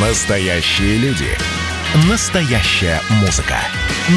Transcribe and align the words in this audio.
Настоящие 0.00 0.96
люди. 0.98 1.26
Настоящая 2.08 3.00
музыка. 3.20 3.56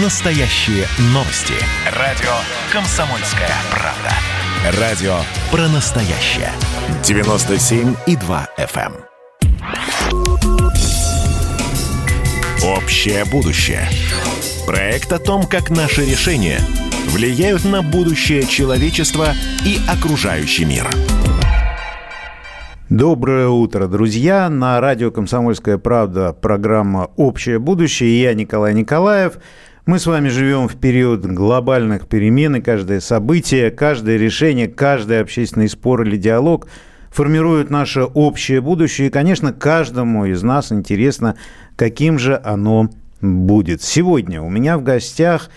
Настоящие 0.04 0.86
новости. 1.06 1.56
Радио 1.98 2.30
«Комсомольская 2.72 3.50
правда». 3.72 4.80
Радио 4.80 5.22
про 5.50 5.68
настоящее. 5.70 6.52
97,2 7.02 8.48
FM. 8.60 8.94
эм. 8.94 9.12
Общее 12.64 13.26
будущее. 13.26 13.90
Проект 14.68 15.12
о 15.12 15.18
том, 15.18 15.48
как 15.48 15.72
наши 15.72 16.06
решения 16.06 16.60
влияют 17.08 17.66
на 17.66 17.82
будущее 17.82 18.46
человечества 18.46 19.34
и 19.66 19.80
окружающий 19.88 20.66
мир. 20.66 20.88
Доброе 22.92 23.48
утро, 23.48 23.88
друзья. 23.88 24.50
На 24.50 24.82
радио 24.82 25.12
«Комсомольская 25.12 25.78
правда» 25.78 26.34
программа 26.34 27.10
«Общее 27.16 27.58
будущее». 27.58 28.22
Я 28.22 28.34
Николай 28.34 28.74
Николаев. 28.74 29.38
Мы 29.86 29.98
с 29.98 30.06
вами 30.06 30.28
живем 30.28 30.68
в 30.68 30.76
период 30.76 31.26
глобальных 31.26 32.10
перемен, 32.10 32.58
и 32.58 32.62
каждое 32.62 33.00
событие, 33.00 33.72
каждое 33.72 34.18
решение, 34.18 34.68
каждый 34.68 35.22
общественный 35.22 35.70
спор 35.70 36.02
или 36.02 36.18
диалог 36.18 36.68
формирует 37.12 37.70
наше 37.70 38.04
общее 38.04 38.60
будущее. 38.60 39.08
И, 39.08 39.10
конечно, 39.10 39.54
каждому 39.54 40.26
из 40.26 40.44
нас 40.44 40.74
интересно, 40.74 41.38
каким 41.78 42.20
же 42.20 42.42
оно 42.44 42.90
будет. 43.22 43.82
Сегодня 43.82 44.42
у 44.42 44.50
меня 44.50 44.78
в 44.78 44.84
гостях 44.84 45.50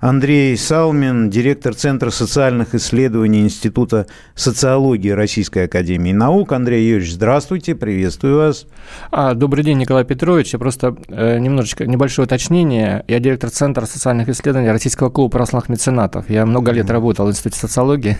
Андрей 0.00 0.56
Салмин, 0.56 1.28
директор 1.28 1.74
Центра 1.74 2.08
социальных 2.08 2.74
исследований 2.74 3.42
Института 3.42 4.06
социологии 4.34 5.10
Российской 5.10 5.66
Академии 5.66 6.12
Наук. 6.12 6.52
Андрей 6.52 6.88
Юрьевич, 6.88 7.12
здравствуйте, 7.12 7.74
приветствую 7.74 8.38
вас. 8.38 8.66
А, 9.10 9.34
добрый 9.34 9.62
день, 9.62 9.76
Николай 9.76 10.04
Петрович. 10.04 10.54
Я 10.54 10.58
просто 10.58 10.96
э, 11.08 11.38
немножечко 11.38 11.86
небольшое 11.86 12.24
уточнение. 12.24 13.04
Я 13.08 13.20
директор 13.20 13.50
Центра 13.50 13.84
социальных 13.84 14.30
исследований 14.30 14.70
Российского 14.70 15.10
клуба 15.10 15.32
православных 15.32 15.68
меценатов. 15.68 16.30
Я 16.30 16.46
много 16.46 16.72
лет 16.72 16.90
работал 16.90 17.26
в 17.26 17.30
Институте 17.30 17.58
социологии. 17.58 18.16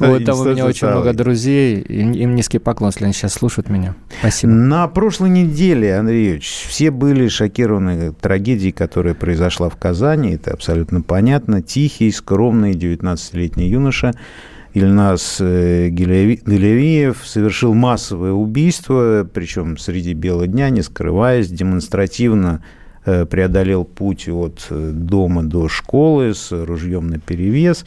Вот 0.00 0.22
там 0.26 0.38
у 0.38 0.44
меня 0.44 0.66
очень 0.66 0.86
много 0.86 1.14
друзей. 1.14 1.80
Им 1.80 2.34
низкий 2.34 2.58
поклон, 2.58 2.90
если 2.90 3.04
они 3.04 3.14
сейчас 3.14 3.32
слушают 3.32 3.70
меня. 3.70 3.94
Спасибо. 4.20 4.52
На 4.52 4.86
прошлой 4.86 5.30
неделе, 5.30 5.96
Андрей 5.96 6.24
Юрьевич, 6.24 6.66
все 6.68 6.90
были 6.90 7.28
шокированы 7.28 8.12
трагедией, 8.12 8.72
которая 8.72 9.14
произошла 9.14 9.70
в 9.70 9.76
Казани. 9.76 10.34
Это 10.34 10.52
абсолютно 10.52 11.05
понятно. 11.06 11.62
Тихий, 11.62 12.10
скромный 12.10 12.72
19-летний 12.72 13.68
юноша 13.68 14.12
Ильнас 14.76 15.38
э, 15.40 15.88
Гилевиев 15.88 17.22
совершил 17.24 17.72
массовое 17.72 18.32
убийство, 18.32 19.26
причем 19.32 19.78
среди 19.78 20.12
бела 20.12 20.46
дня, 20.46 20.68
не 20.68 20.82
скрываясь, 20.82 21.48
демонстративно 21.48 22.62
э, 23.06 23.24
преодолел 23.24 23.84
путь 23.84 24.28
от 24.28 24.66
э, 24.68 24.90
дома 24.92 25.44
до 25.44 25.68
школы 25.68 26.34
с 26.34 26.52
ружьем 26.52 27.08
на 27.08 27.18
перевес. 27.18 27.86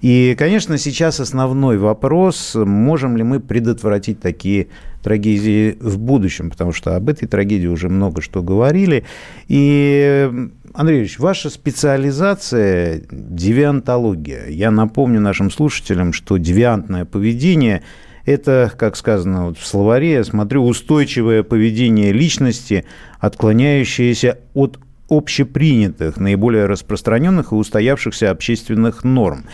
И, 0.00 0.34
конечно, 0.38 0.78
сейчас 0.78 1.20
основной 1.20 1.76
вопрос, 1.76 2.54
можем 2.54 3.18
ли 3.18 3.22
мы 3.22 3.40
предотвратить 3.40 4.20
такие 4.20 4.68
трагедии 5.02 5.76
в 5.80 5.98
будущем, 5.98 6.50
потому 6.50 6.72
что 6.72 6.96
об 6.96 7.08
этой 7.08 7.26
трагедии 7.26 7.66
уже 7.66 7.88
много 7.88 8.20
что 8.20 8.42
говорили. 8.42 9.04
И 9.48 10.30
Андрей 10.74 11.00
Ильич, 11.00 11.18
ваша 11.18 11.50
специализация– 11.50 13.02
девиантология. 13.10 14.46
Я 14.48 14.70
напомню 14.70 15.20
нашим 15.20 15.50
слушателям, 15.50 16.12
что 16.12 16.36
девиантное 16.36 17.04
поведение– 17.04 17.82
это, 18.24 18.72
как 18.76 18.96
сказано 18.96 19.46
вот 19.46 19.58
в 19.58 19.66
словаре, 19.66 20.12
я 20.12 20.24
смотрю, 20.24 20.64
устойчивое 20.64 21.42
поведение 21.42 22.12
личности, 22.12 22.84
отклоняющееся 23.18 24.38
от 24.54 24.78
общепринятых, 25.08 26.18
наиболее 26.18 26.66
распространенных 26.66 27.52
и 27.52 27.56
устоявшихся 27.56 28.30
общественных 28.30 29.02
норм. 29.02 29.46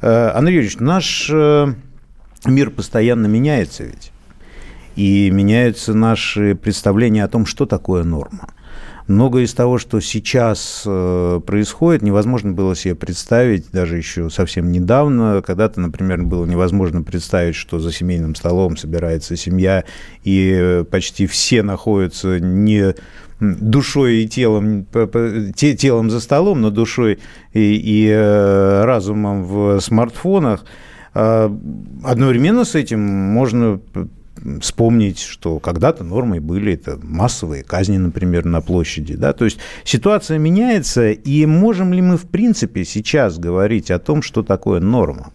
Э, 0.00 0.28
Андрей 0.28 0.56
Юрьевич, 0.56 0.78
наш 0.78 1.28
э, 1.32 1.74
мир 2.46 2.70
постоянно 2.70 3.26
меняется 3.26 3.84
ведь. 3.84 4.12
И 4.96 5.30
меняются 5.30 5.94
наши 5.94 6.54
представления 6.54 7.24
о 7.24 7.28
том, 7.28 7.46
что 7.46 7.66
такое 7.66 8.04
норма– 8.04 8.54
Многое 9.10 9.42
из 9.42 9.54
того, 9.54 9.78
что 9.78 9.98
сейчас 9.98 10.84
э, 10.86 11.40
происходит, 11.44 12.02
невозможно 12.02 12.52
было 12.52 12.76
себе 12.76 12.94
представить 12.94 13.68
даже 13.72 13.96
еще 13.96 14.30
совсем 14.30 14.70
недавно. 14.70 15.42
Когда-то, 15.44 15.80
например, 15.80 16.22
было 16.22 16.46
невозможно 16.46 17.02
представить, 17.02 17.56
что 17.56 17.80
за 17.80 17.90
семейным 17.90 18.36
столом 18.36 18.76
собирается 18.76 19.34
семья, 19.34 19.82
и 20.22 20.84
почти 20.92 21.26
все 21.26 21.64
находятся 21.64 22.38
не 22.38 22.94
душой 23.40 24.18
и 24.18 24.28
телом, 24.28 24.86
телом 25.56 26.08
за 26.08 26.20
столом, 26.20 26.60
но 26.60 26.70
душой 26.70 27.18
и, 27.52 27.74
и 27.74 28.06
э, 28.08 28.84
разумом 28.84 29.42
в 29.42 29.80
смартфонах. 29.80 30.64
А 31.14 31.52
одновременно 32.04 32.64
с 32.64 32.76
этим 32.76 33.00
можно 33.00 33.80
вспомнить, 34.60 35.18
что 35.20 35.58
когда-то 35.58 36.04
нормой 36.04 36.40
были 36.40 36.74
это 36.74 36.98
массовые 37.02 37.62
казни, 37.62 37.98
например, 37.98 38.44
на 38.44 38.60
площади. 38.60 39.14
Да? 39.14 39.32
То 39.32 39.44
есть 39.44 39.58
ситуация 39.84 40.38
меняется, 40.38 41.10
и 41.10 41.46
можем 41.46 41.92
ли 41.92 42.02
мы, 42.02 42.16
в 42.16 42.28
принципе, 42.28 42.84
сейчас 42.84 43.38
говорить 43.38 43.90
о 43.90 43.98
том, 43.98 44.22
что 44.22 44.42
такое 44.42 44.80
норма? 44.80 45.32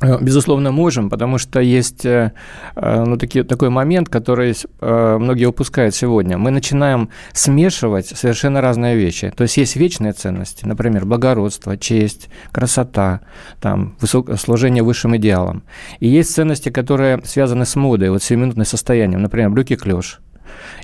Э, 0.00 0.18
безусловно, 0.20 0.72
можем, 0.72 1.08
потому 1.10 1.38
что 1.38 1.60
есть 1.60 2.04
э, 2.04 2.32
э, 2.74 3.04
ну, 3.04 3.16
таки, 3.16 3.42
такой 3.42 3.70
момент, 3.70 4.08
который 4.08 4.54
многие 4.80 5.46
упускают 5.46 5.94
сегодня. 5.94 6.38
Мы 6.38 6.50
начинаем 6.50 7.08
смешивать 7.32 8.06
совершенно 8.08 8.60
разные 8.60 8.96
вещи. 8.96 9.32
То 9.36 9.42
есть 9.42 9.56
есть 9.56 9.76
вечные 9.76 10.12
ценности, 10.12 10.64
например, 10.64 11.04
благородство, 11.04 11.76
честь, 11.76 12.28
красота, 12.52 13.20
там, 13.60 13.96
высок... 14.00 14.38
служение 14.38 14.82
высшим 14.82 15.16
идеалам. 15.16 15.62
И 16.00 16.08
есть 16.08 16.34
ценности, 16.34 16.70
которые 16.70 17.20
связаны 17.24 17.64
с 17.64 17.76
модой, 17.76 18.10
вот 18.10 18.22
сиюминутным 18.22 18.66
состоянием, 18.66 19.22
например, 19.22 19.50
брюки-клеш. 19.50 20.20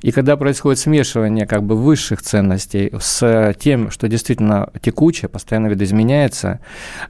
И 0.03 0.13
когда 0.13 0.37
происходит 0.37 0.79
смешивание 0.79 1.47
как 1.47 1.63
бы 1.63 1.77
высших 1.77 2.23
ценностей 2.23 2.93
с 2.99 3.55
тем, 3.59 3.91
что 3.91 4.09
действительно 4.09 4.71
текучее, 4.81 5.29
постоянно 5.29 5.69
видоизменяется, 5.69 6.61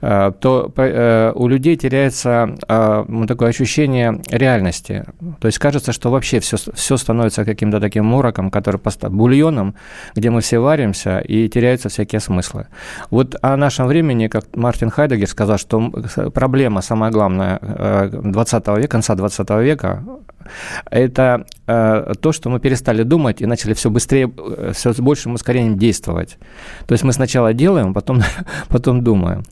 э, 0.00 0.32
то 0.40 0.72
э, 0.76 1.32
у 1.34 1.48
людей 1.48 1.76
теряется 1.76 2.56
э, 2.68 3.04
ну, 3.08 3.26
такое 3.26 3.48
ощущение 3.48 4.20
реальности. 4.30 5.04
То 5.40 5.46
есть 5.46 5.58
кажется, 5.58 5.92
что 5.92 6.10
вообще 6.10 6.40
все, 6.40 6.56
все 6.74 6.96
становится 6.96 7.44
каким-то 7.44 7.80
таким 7.80 8.04
мороком, 8.04 8.50
который 8.50 8.80
бульоном, 9.10 9.74
где 10.14 10.30
мы 10.30 10.40
все 10.40 10.58
варимся, 10.58 11.18
и 11.20 11.48
теряются 11.48 11.88
всякие 11.88 12.20
смыслы. 12.20 12.66
Вот 13.10 13.36
о 13.42 13.56
нашем 13.56 13.86
времени, 13.86 14.28
как 14.28 14.44
Мартин 14.56 14.90
Хайдегер 14.90 15.28
сказал, 15.28 15.58
что 15.58 15.90
проблема 16.34 16.82
самая 16.82 17.10
главная 17.10 17.58
20 18.12 18.68
века, 18.68 18.88
конца 18.88 19.14
20 19.14 19.50
века, 19.50 20.04
это 20.90 21.46
то, 21.66 22.32
что 22.32 22.41
мы 22.50 22.60
перестали 22.60 23.02
думать 23.02 23.42
и 23.42 23.46
начали 23.46 23.74
все 23.74 23.90
быстрее, 23.90 24.32
э, 24.36 24.72
все 24.74 24.92
с 24.92 25.00
большим 25.00 25.34
ускорением 25.34 25.78
действовать. 25.78 26.38
То 26.86 26.92
есть 26.92 27.04
мы 27.04 27.12
сначала 27.12 27.52
делаем, 27.54 27.94
потом, 27.94 28.22
потом 28.68 29.02
думаем. 29.02 29.42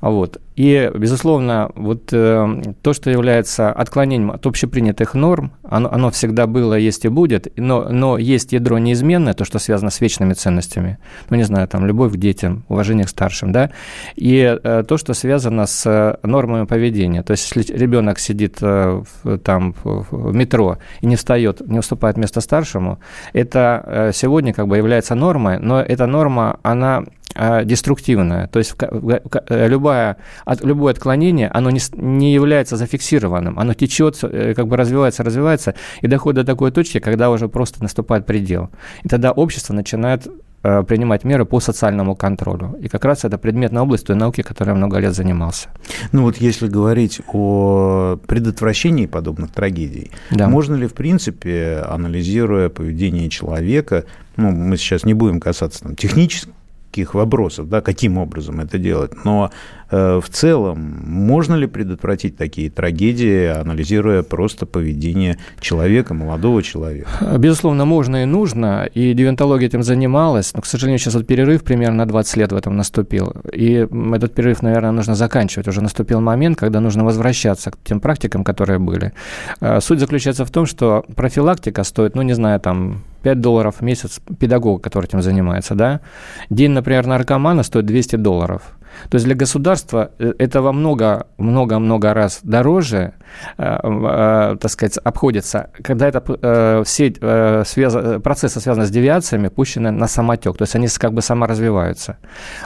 Вот. 0.00 0.40
И, 0.56 0.90
безусловно, 0.94 1.70
вот 1.74 2.12
э, 2.12 2.62
то, 2.82 2.92
что 2.92 3.10
является 3.10 3.72
отклонением 3.72 4.30
от 4.30 4.46
общепринятых 4.46 5.14
норм, 5.14 5.52
оно, 5.62 5.90
оно 5.92 6.10
всегда 6.10 6.46
было, 6.46 6.74
есть 6.74 7.04
и 7.04 7.08
будет, 7.08 7.52
но, 7.56 7.88
но 7.88 8.18
есть 8.18 8.52
ядро 8.52 8.78
неизменное, 8.78 9.34
то, 9.34 9.44
что 9.44 9.58
связано 9.58 9.90
с 9.90 10.00
вечными 10.00 10.34
ценностями. 10.34 10.98
Ну, 11.30 11.36
не 11.36 11.44
знаю, 11.44 11.68
там, 11.68 11.86
любовь 11.86 12.12
к 12.12 12.16
детям, 12.16 12.64
уважение 12.68 13.06
к 13.06 13.08
старшим, 13.08 13.52
да, 13.52 13.70
и 14.16 14.58
э, 14.62 14.84
то, 14.86 14.96
что 14.98 15.14
связано 15.14 15.66
с 15.66 16.18
нормами 16.22 16.66
поведения. 16.66 17.22
То 17.22 17.30
есть, 17.32 17.50
если 17.54 17.72
ребенок 17.72 18.18
сидит 18.18 18.58
э, 18.60 19.02
в, 19.22 19.38
там 19.38 19.74
в 19.82 20.34
метро 20.34 20.78
и 21.00 21.06
не 21.06 21.16
встает, 21.16 21.66
не 21.66 21.78
уступает 21.78 22.16
место 22.16 22.40
старшему, 22.40 22.98
это 23.32 23.82
э, 23.86 24.10
сегодня 24.12 24.52
как 24.52 24.66
бы 24.66 24.76
является 24.76 25.14
нормой, 25.14 25.58
но 25.58 25.80
эта 25.80 26.06
норма, 26.06 26.58
она 26.62 27.04
э, 27.34 27.64
деструктивная. 27.64 28.48
То 28.48 28.58
есть 28.58 28.74
э, 28.78 29.68
любое, 29.68 30.16
любое 30.62 30.92
отклонение, 30.92 31.48
оно 31.48 31.70
не, 31.70 31.80
не 31.92 32.32
является 32.32 32.76
зафиксированным. 32.76 33.58
Оно 33.58 33.74
течет, 33.74 34.18
как 34.20 34.66
бы 34.66 34.76
развивается, 34.76 35.22
развивается, 35.22 35.74
и 36.00 36.06
доходит 36.06 36.44
до 36.44 36.52
такой 36.52 36.70
точки, 36.70 36.98
когда 36.98 37.30
уже 37.30 37.48
просто 37.48 37.82
наступает 37.82 38.26
предел. 38.26 38.70
И 39.02 39.08
тогда 39.08 39.32
общество 39.32 39.72
начинает 39.74 40.28
Э, 40.62 40.82
принимать 40.82 41.24
меры 41.24 41.46
по 41.46 41.58
социальному 41.58 42.14
контролю. 42.14 42.76
И 42.82 42.88
как 42.88 43.06
раз 43.06 43.24
это 43.24 43.38
предметная 43.38 43.82
область 43.82 44.06
той 44.06 44.16
науки, 44.16 44.42
которой 44.42 44.70
я 44.70 44.74
много 44.74 44.98
лет 44.98 45.14
занимался. 45.14 45.70
Ну 46.12 46.24
вот 46.24 46.36
если 46.36 46.68
говорить 46.68 47.22
о 47.32 48.18
предотвращении 48.26 49.06
подобных 49.06 49.52
трагедий, 49.52 50.10
да. 50.30 50.50
можно 50.50 50.74
ли 50.74 50.86
в 50.86 50.92
принципе, 50.92 51.82
анализируя 51.88 52.68
поведение 52.68 53.30
человека, 53.30 54.04
ну 54.36 54.50
мы 54.50 54.76
сейчас 54.76 55.04
не 55.04 55.14
будем 55.14 55.40
касаться 55.40 55.82
там, 55.82 55.96
технических 55.96 56.52
этических 56.90 57.14
вопросов, 57.14 57.68
да, 57.68 57.80
каким 57.80 58.18
образом 58.18 58.60
это 58.60 58.78
делать, 58.78 59.12
но 59.24 59.50
э, 59.90 60.20
в 60.20 60.28
целом 60.28 60.78
можно 61.06 61.56
ли 61.56 61.66
предотвратить 61.66 62.36
такие 62.36 62.70
трагедии, 62.70 63.46
анализируя 63.46 64.22
просто 64.22 64.66
поведение 64.66 65.36
человека, 65.60 66.14
молодого 66.14 66.62
человека? 66.62 67.08
Безусловно, 67.38 67.84
можно 67.84 68.22
и 68.22 68.26
нужно, 68.26 68.88
и 68.96 69.14
девентология 69.14 69.68
этим 69.68 69.82
занималась, 69.82 70.54
но, 70.54 70.60
к 70.60 70.66
сожалению, 70.66 70.98
сейчас 70.98 71.14
вот 71.14 71.26
перерыв 71.26 71.62
примерно 71.62 71.96
на 71.96 72.06
20 72.06 72.36
лет 72.36 72.52
в 72.52 72.56
этом 72.56 72.76
наступил, 72.76 73.32
и 73.52 73.86
этот 74.14 74.34
перерыв, 74.34 74.62
наверное, 74.62 74.92
нужно 74.92 75.14
заканчивать, 75.14 75.68
уже 75.68 75.80
наступил 75.80 76.20
момент, 76.20 76.58
когда 76.58 76.80
нужно 76.80 77.04
возвращаться 77.04 77.70
к 77.70 77.76
тем 77.84 78.00
практикам, 78.00 78.44
которые 78.44 78.78
были. 78.78 79.12
Э, 79.60 79.80
суть 79.80 80.00
заключается 80.00 80.44
в 80.44 80.50
том, 80.50 80.66
что 80.66 81.04
профилактика 81.16 81.84
стоит, 81.84 82.16
ну, 82.16 82.22
не 82.22 82.34
знаю, 82.34 82.60
там, 82.60 83.02
5 83.22 83.40
долларов 83.40 83.76
в 83.80 83.82
месяц 83.82 84.20
педагога, 84.38 84.82
который 84.82 85.06
этим 85.06 85.22
занимается, 85.22 85.74
да. 85.74 86.00
День, 86.50 86.72
например, 86.80 87.06
наркомана 87.06 87.62
стоит 87.62 87.86
200 87.86 88.16
долларов. 88.16 88.62
То 89.08 89.16
есть 89.16 89.26
для 89.26 89.34
государства 89.34 90.10
э, 90.18 90.32
это 90.38 90.62
во 90.62 90.72
много, 90.72 91.26
много-много 91.38 92.14
раз 92.14 92.40
дороже, 92.42 93.14
э, 93.58 93.78
э, 93.82 94.56
так 94.60 94.70
сказать, 94.70 94.98
обходится, 95.02 95.70
когда 95.82 96.08
это 96.08 96.20
все 96.84 97.12
связ... 97.64 98.22
процессы, 98.22 98.60
связанные 98.60 98.86
с 98.86 98.90
девиациями, 98.90 99.48
пущены 99.48 99.90
на 99.90 100.06
самотек, 100.06 100.56
то 100.56 100.62
есть 100.62 100.74
они 100.74 100.88
как 100.98 101.12
бы 101.12 101.22
саморазвиваются. 101.22 102.18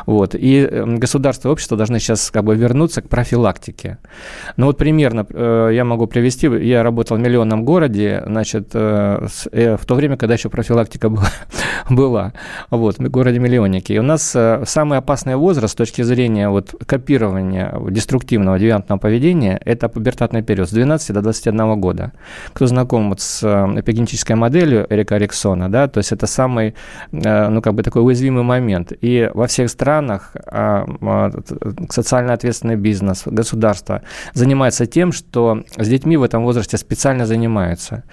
Вот. 0.07 0.35
И 0.35 0.69
государство 0.99 1.49
и 1.49 1.53
общество 1.53 1.77
должны 1.77 1.99
сейчас 1.99 2.31
как 2.31 2.45
бы 2.45 2.57
вернуться 2.57 3.03
к 3.03 3.09
профилактике. 3.09 3.99
Ну 4.57 4.67
вот 4.67 4.79
примерно 4.79 5.27
я 5.71 5.85
могу 5.85 6.07
привести, 6.07 6.47
я 6.47 6.83
работал 6.83 7.17
в 7.17 7.21
миллионном 7.21 7.65
городе, 7.65 8.23
значит, 8.27 8.75
в 8.75 9.81
то 9.87 9.95
время, 9.95 10.17
когда 10.17 10.35
еще 10.35 10.49
профилактика 10.49 11.09
была, 11.09 11.29
была 11.91 12.33
вот, 12.71 12.99
в 12.99 13.09
городе-миллионнике. 13.09 13.95
И 13.95 13.99
у 13.99 14.03
нас 14.03 14.37
самый 14.65 14.99
опасный 14.99 15.37
возраст 15.37 15.73
с 15.73 15.77
точки 15.77 16.03
зрения 16.03 16.14
зрения 16.15 16.49
вот 16.49 16.75
копирования 16.87 17.75
деструктивного 17.91 18.59
девиантного 18.59 18.99
поведения, 18.99 19.61
это 19.65 19.89
пубертатный 19.89 20.43
период 20.43 20.69
с 20.69 20.73
12 20.73 21.13
до 21.13 21.23
21 21.23 21.81
года. 21.81 22.13
Кто 22.53 22.67
знаком 22.67 23.09
вот 23.09 23.21
с 23.21 23.43
э, 23.43 23.81
эпигенетической 23.81 24.37
моделью 24.37 24.87
Эрика 24.91 25.17
Риксона, 25.19 25.69
да, 25.69 25.89
то 25.89 25.99
есть 25.99 26.13
это 26.13 26.27
самый, 26.27 26.75
э, 27.13 27.49
ну, 27.49 27.63
как 27.63 27.75
бы 27.75 27.83
такой 27.83 28.03
уязвимый 28.05 28.45
момент. 28.45 28.93
И 29.01 29.31
во 29.35 29.47
всех 29.47 29.71
странах 29.71 30.37
а, 30.47 30.87
а, 31.03 31.31
социально 31.91 32.33
ответственный 32.33 32.77
бизнес, 32.77 33.23
государство 33.27 34.03
занимается 34.35 34.87
тем, 34.87 35.13
что 35.13 35.65
с 35.77 35.89
детьми 35.89 36.17
в 36.17 36.23
этом 36.23 36.45
возрасте 36.45 36.77
специально 36.77 37.27
занимаются. 37.27 38.05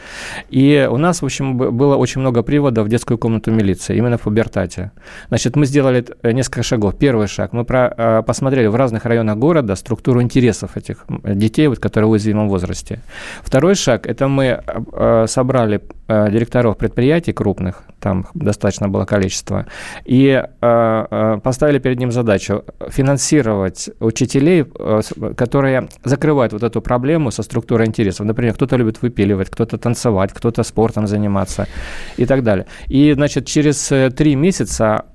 И 0.49 0.87
у 0.91 0.97
нас, 0.97 1.21
в 1.21 1.25
общем, 1.25 1.57
было 1.57 1.95
очень 1.95 2.21
много 2.21 2.43
приводов 2.43 2.87
в 2.87 2.89
детскую 2.89 3.17
комнату 3.17 3.51
милиции, 3.51 3.97
именно 3.97 4.17
в 4.17 4.21
пубертате. 4.21 4.91
Значит, 5.27 5.55
мы 5.55 5.65
сделали 5.65 6.05
несколько 6.23 6.63
шагов. 6.63 6.97
Первый 6.97 7.27
шаг. 7.27 7.53
Мы 7.53 7.65
про 7.65 7.90
Э, 7.97 8.23
посмотрели 8.25 8.67
в 8.67 8.75
разных 8.75 9.05
районах 9.05 9.37
города 9.37 9.75
структуру 9.75 10.21
интересов 10.21 10.77
этих 10.77 11.05
детей, 11.23 11.67
вот, 11.67 11.79
которые 11.79 12.07
в 12.07 12.11
уязвимом 12.11 12.49
возрасте. 12.49 13.01
Второй 13.43 13.75
шаг– 13.75 14.05
это 14.07 14.27
мы 14.27 14.63
э, 14.93 15.25
собрали 15.27 15.81
директоров 16.29 16.77
предприятий 16.77 17.33
крупных, 17.33 17.83
там 17.99 18.27
достаточно 18.33 18.89
было 18.89 19.05
количество, 19.05 19.67
и 20.05 20.27
э, 20.29 21.05
э, 21.11 21.39
поставили 21.43 21.79
перед 21.79 21.99
ним 21.99 22.11
задачу 22.11 22.63
финансировать 22.89 23.89
учителей, 23.99 24.65
которые 25.35 25.87
закрывают 26.03 26.53
вот 26.53 26.63
эту 26.63 26.81
проблему 26.81 27.31
со 27.31 27.43
структурой 27.43 27.87
интересов. 27.87 28.25
Например, 28.25 28.53
кто-то 28.53 28.75
любит 28.75 29.01
выпиливать, 29.01 29.49
кто-то 29.49 29.77
танцевать, 29.77 30.31
кто-то 30.33 30.63
спортом 30.63 31.07
заниматься 31.07 31.67
и 32.17 32.25
так 32.25 32.43
далее. 32.43 32.65
И, 32.87 33.13
значит, 33.13 33.45
через 33.45 33.91
три 34.15 34.35
месяца 34.35 35.05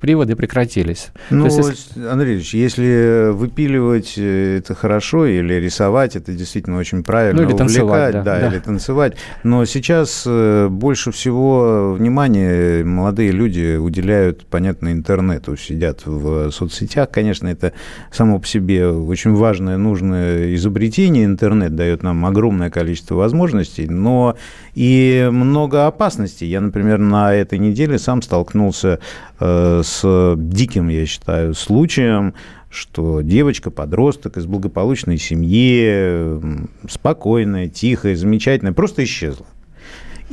приводы 0.00 0.36
прекратились. 0.36 1.10
Ну, 1.30 1.46
есть, 1.46 1.96
Андрей 1.96 2.34
Ильич, 2.34 2.54
если 2.54 3.30
выпиливать 3.30 4.18
это 4.18 4.74
хорошо, 4.74 5.26
или 5.26 5.54
рисовать, 5.54 6.16
это 6.16 6.32
действительно 6.32 6.78
очень 6.78 7.02
правильно. 7.02 7.42
Ну, 7.42 7.48
или 7.48 7.56
танцевать, 7.56 8.12
да, 8.12 8.22
да, 8.22 8.40
да. 8.40 8.46
или 8.48 8.58
танцевать. 8.58 9.16
Но 9.42 9.64
сейчас 9.64 10.26
больше 10.70 11.10
всего 11.12 11.92
внимания 11.92 12.84
молодые 12.84 13.30
люди 13.30 13.76
уделяют, 13.76 14.46
понятно, 14.46 14.92
интернету, 14.92 15.56
сидят 15.56 16.06
в 16.06 16.50
соцсетях. 16.50 17.10
Конечно, 17.10 17.48
это 17.48 17.72
само 18.10 18.38
по 18.38 18.46
себе 18.46 18.88
очень 18.88 19.34
важное, 19.34 19.76
нужное 19.76 20.54
изобретение. 20.54 21.24
Интернет 21.24 21.74
дает 21.74 22.02
нам 22.02 22.24
огромное 22.26 22.70
количество 22.70 23.14
возможностей, 23.14 23.86
но 23.86 24.36
и 24.74 25.28
много 25.32 25.86
опасностей. 25.86 26.48
Я, 26.48 26.60
например, 26.60 26.98
на 26.98 27.34
этой 27.34 27.58
неделе 27.58 27.98
сам 27.98 28.22
столкнулся 28.22 29.00
э, 29.40 29.82
с 29.84 30.34
диким, 30.36 30.88
я 30.88 31.06
считаю, 31.06 31.54
случаем, 31.54 32.34
что 32.72 33.20
девочка, 33.20 33.70
подросток 33.70 34.38
из 34.38 34.46
благополучной 34.46 35.18
семьи, 35.18 36.40
спокойная, 36.88 37.68
тихая, 37.68 38.16
замечательная, 38.16 38.72
просто 38.72 39.04
исчезла. 39.04 39.46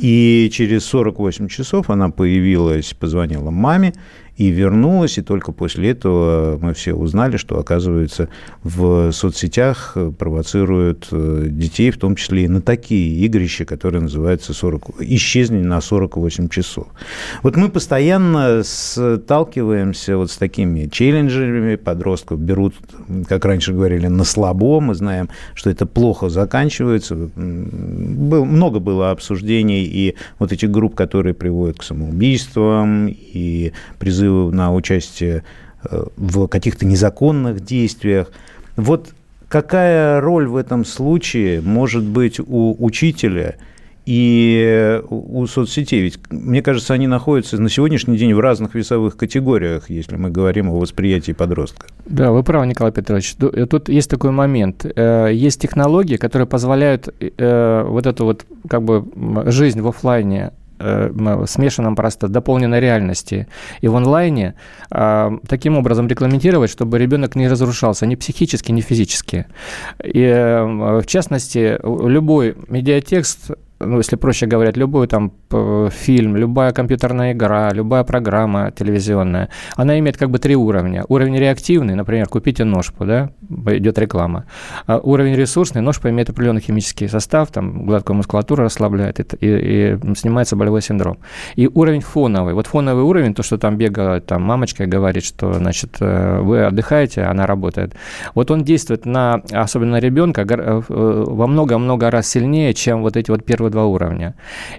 И 0.00 0.48
через 0.52 0.84
48 0.86 1.48
часов 1.48 1.90
она 1.90 2.08
появилась, 2.08 2.94
позвонила 2.94 3.50
маме, 3.50 3.92
и 4.40 4.48
вернулась, 4.48 5.18
и 5.18 5.22
только 5.22 5.52
после 5.52 5.90
этого 5.90 6.58
мы 6.62 6.72
все 6.72 6.94
узнали, 6.94 7.36
что, 7.36 7.58
оказывается, 7.58 8.30
в 8.62 9.12
соцсетях 9.12 9.94
провоцируют 10.18 11.08
э, 11.12 11.48
детей, 11.50 11.90
в 11.90 11.98
том 11.98 12.16
числе 12.16 12.44
и 12.44 12.48
на 12.48 12.62
такие 12.62 13.22
игрища, 13.26 13.66
которые 13.66 14.00
называются 14.00 14.54
40... 14.54 14.92
«Исчезнение 15.00 15.66
на 15.66 15.82
48 15.82 16.48
часов». 16.48 16.86
Вот 17.42 17.56
мы 17.56 17.68
постоянно 17.68 18.62
сталкиваемся 18.64 20.16
вот 20.16 20.30
с 20.30 20.38
такими 20.38 20.88
челленджерами, 20.88 21.76
подростков 21.76 22.40
берут, 22.40 22.74
как 23.28 23.44
раньше 23.44 23.74
говорили, 23.74 24.06
на 24.06 24.24
слабо, 24.24 24.80
мы 24.80 24.94
знаем, 24.94 25.28
что 25.52 25.68
это 25.68 25.84
плохо 25.84 26.30
заканчивается. 26.30 27.14
Был, 27.14 28.46
много 28.46 28.78
было 28.78 29.10
обсуждений 29.10 29.84
и 29.84 30.14
вот 30.38 30.50
этих 30.50 30.70
групп, 30.70 30.94
которые 30.94 31.34
приводят 31.34 31.78
к 31.78 31.82
самоубийствам, 31.82 33.08
и 33.08 33.72
на 34.30 34.72
участие 34.74 35.44
э, 35.84 36.04
в 36.16 36.46
каких-то 36.46 36.86
незаконных 36.86 37.60
действиях. 37.64 38.30
Вот 38.76 39.10
какая 39.48 40.20
роль 40.20 40.46
в 40.46 40.56
этом 40.56 40.84
случае 40.84 41.60
может 41.60 42.04
быть 42.04 42.40
у 42.40 42.76
учителя 42.78 43.56
и 44.06 45.02
у 45.08 45.46
соцсетей? 45.46 46.02
Ведь, 46.02 46.18
мне 46.30 46.62
кажется, 46.62 46.94
они 46.94 47.06
находятся 47.06 47.60
на 47.60 47.68
сегодняшний 47.68 48.16
день 48.16 48.32
в 48.34 48.40
разных 48.40 48.74
весовых 48.74 49.16
категориях, 49.16 49.90
если 49.90 50.16
мы 50.16 50.30
говорим 50.30 50.70
о 50.70 50.78
восприятии 50.78 51.32
подростка. 51.32 51.86
Да, 52.06 52.32
вы 52.32 52.42
правы, 52.42 52.66
Николай 52.66 52.92
Петрович. 52.92 53.36
Э, 53.40 53.66
тут 53.66 53.88
есть 53.88 54.08
такой 54.08 54.30
момент. 54.30 54.84
Э, 54.84 55.30
есть 55.32 55.60
технологии, 55.60 56.16
которые 56.16 56.46
позволяют 56.46 57.08
вот 57.08 58.06
эту 58.06 58.24
вот 58.24 58.46
как 58.68 58.82
бы 58.82 59.04
жизнь 59.46 59.80
в 59.80 59.88
офлайне 59.88 60.52
э, 60.80 61.44
смешанном 61.46 61.96
просто 61.96 62.28
дополненной 62.28 62.80
реальности 62.80 63.46
и 63.80 63.88
в 63.88 63.96
онлайне 63.96 64.54
э, 64.90 65.30
таким 65.46 65.78
образом 65.78 66.08
регламентировать, 66.08 66.70
чтобы 66.70 66.98
ребенок 66.98 67.36
не 67.36 67.48
разрушался 67.48 68.06
ни 68.06 68.14
психически, 68.14 68.72
ни 68.72 68.80
физически. 68.80 69.46
И 70.02 70.22
э, 70.22 71.00
в 71.00 71.06
частности, 71.06 71.78
любой 71.82 72.56
медиатекст 72.68 73.50
ну, 73.80 73.96
если 73.98 74.16
проще 74.16 74.46
говоря, 74.46 74.72
любой 74.74 75.06
там 75.06 75.32
фильм, 75.90 76.36
любая 76.36 76.72
компьютерная 76.72 77.32
игра, 77.32 77.70
любая 77.70 78.04
программа 78.04 78.70
телевизионная, 78.70 79.48
она 79.76 79.98
имеет 79.98 80.16
как 80.16 80.30
бы 80.30 80.38
три 80.38 80.54
уровня. 80.54 81.04
Уровень 81.08 81.36
реактивный, 81.38 81.94
например, 81.94 82.26
купите 82.28 82.64
ножку, 82.64 83.04
да, 83.04 83.30
идет 83.48 83.98
реклама. 83.98 84.44
А 84.86 84.98
уровень 84.98 85.34
ресурсный, 85.34 85.80
ножка 85.80 86.10
имеет 86.10 86.28
определенный 86.28 86.60
химический 86.60 87.08
состав, 87.08 87.50
там 87.50 87.86
гладкую 87.86 88.16
мускулатуру 88.16 88.64
расслабляет 88.64 89.20
и, 89.20 89.46
и, 89.46 89.94
и 89.94 90.14
снимается 90.14 90.56
болевой 90.56 90.82
синдром. 90.82 91.18
И 91.56 91.66
уровень 91.66 92.02
фоновый. 92.02 92.54
Вот 92.54 92.66
фоновый 92.66 93.04
уровень, 93.04 93.34
то, 93.34 93.42
что 93.42 93.56
там 93.56 93.76
бегает 93.76 94.26
там 94.26 94.42
мамочка 94.42 94.84
и 94.84 94.86
говорит, 94.86 95.24
что, 95.24 95.54
значит, 95.54 95.96
э, 96.00 96.40
вы 96.40 96.64
отдыхаете, 96.64 97.22
она 97.22 97.46
работает. 97.46 97.94
Вот 98.34 98.50
он 98.50 98.62
действует 98.62 99.06
на, 99.06 99.42
особенно 99.50 99.92
на 99.92 100.00
ребенка, 100.00 100.46
э, 100.48 100.82
во 100.88 101.46
много-много 101.46 102.10
раз 102.10 102.28
сильнее, 102.28 102.74
чем 102.74 103.00
вот 103.02 103.16
эти 103.16 103.30
вот 103.30 103.44
первые 103.44 103.69
два 103.70 103.86
уровня. 103.86 104.34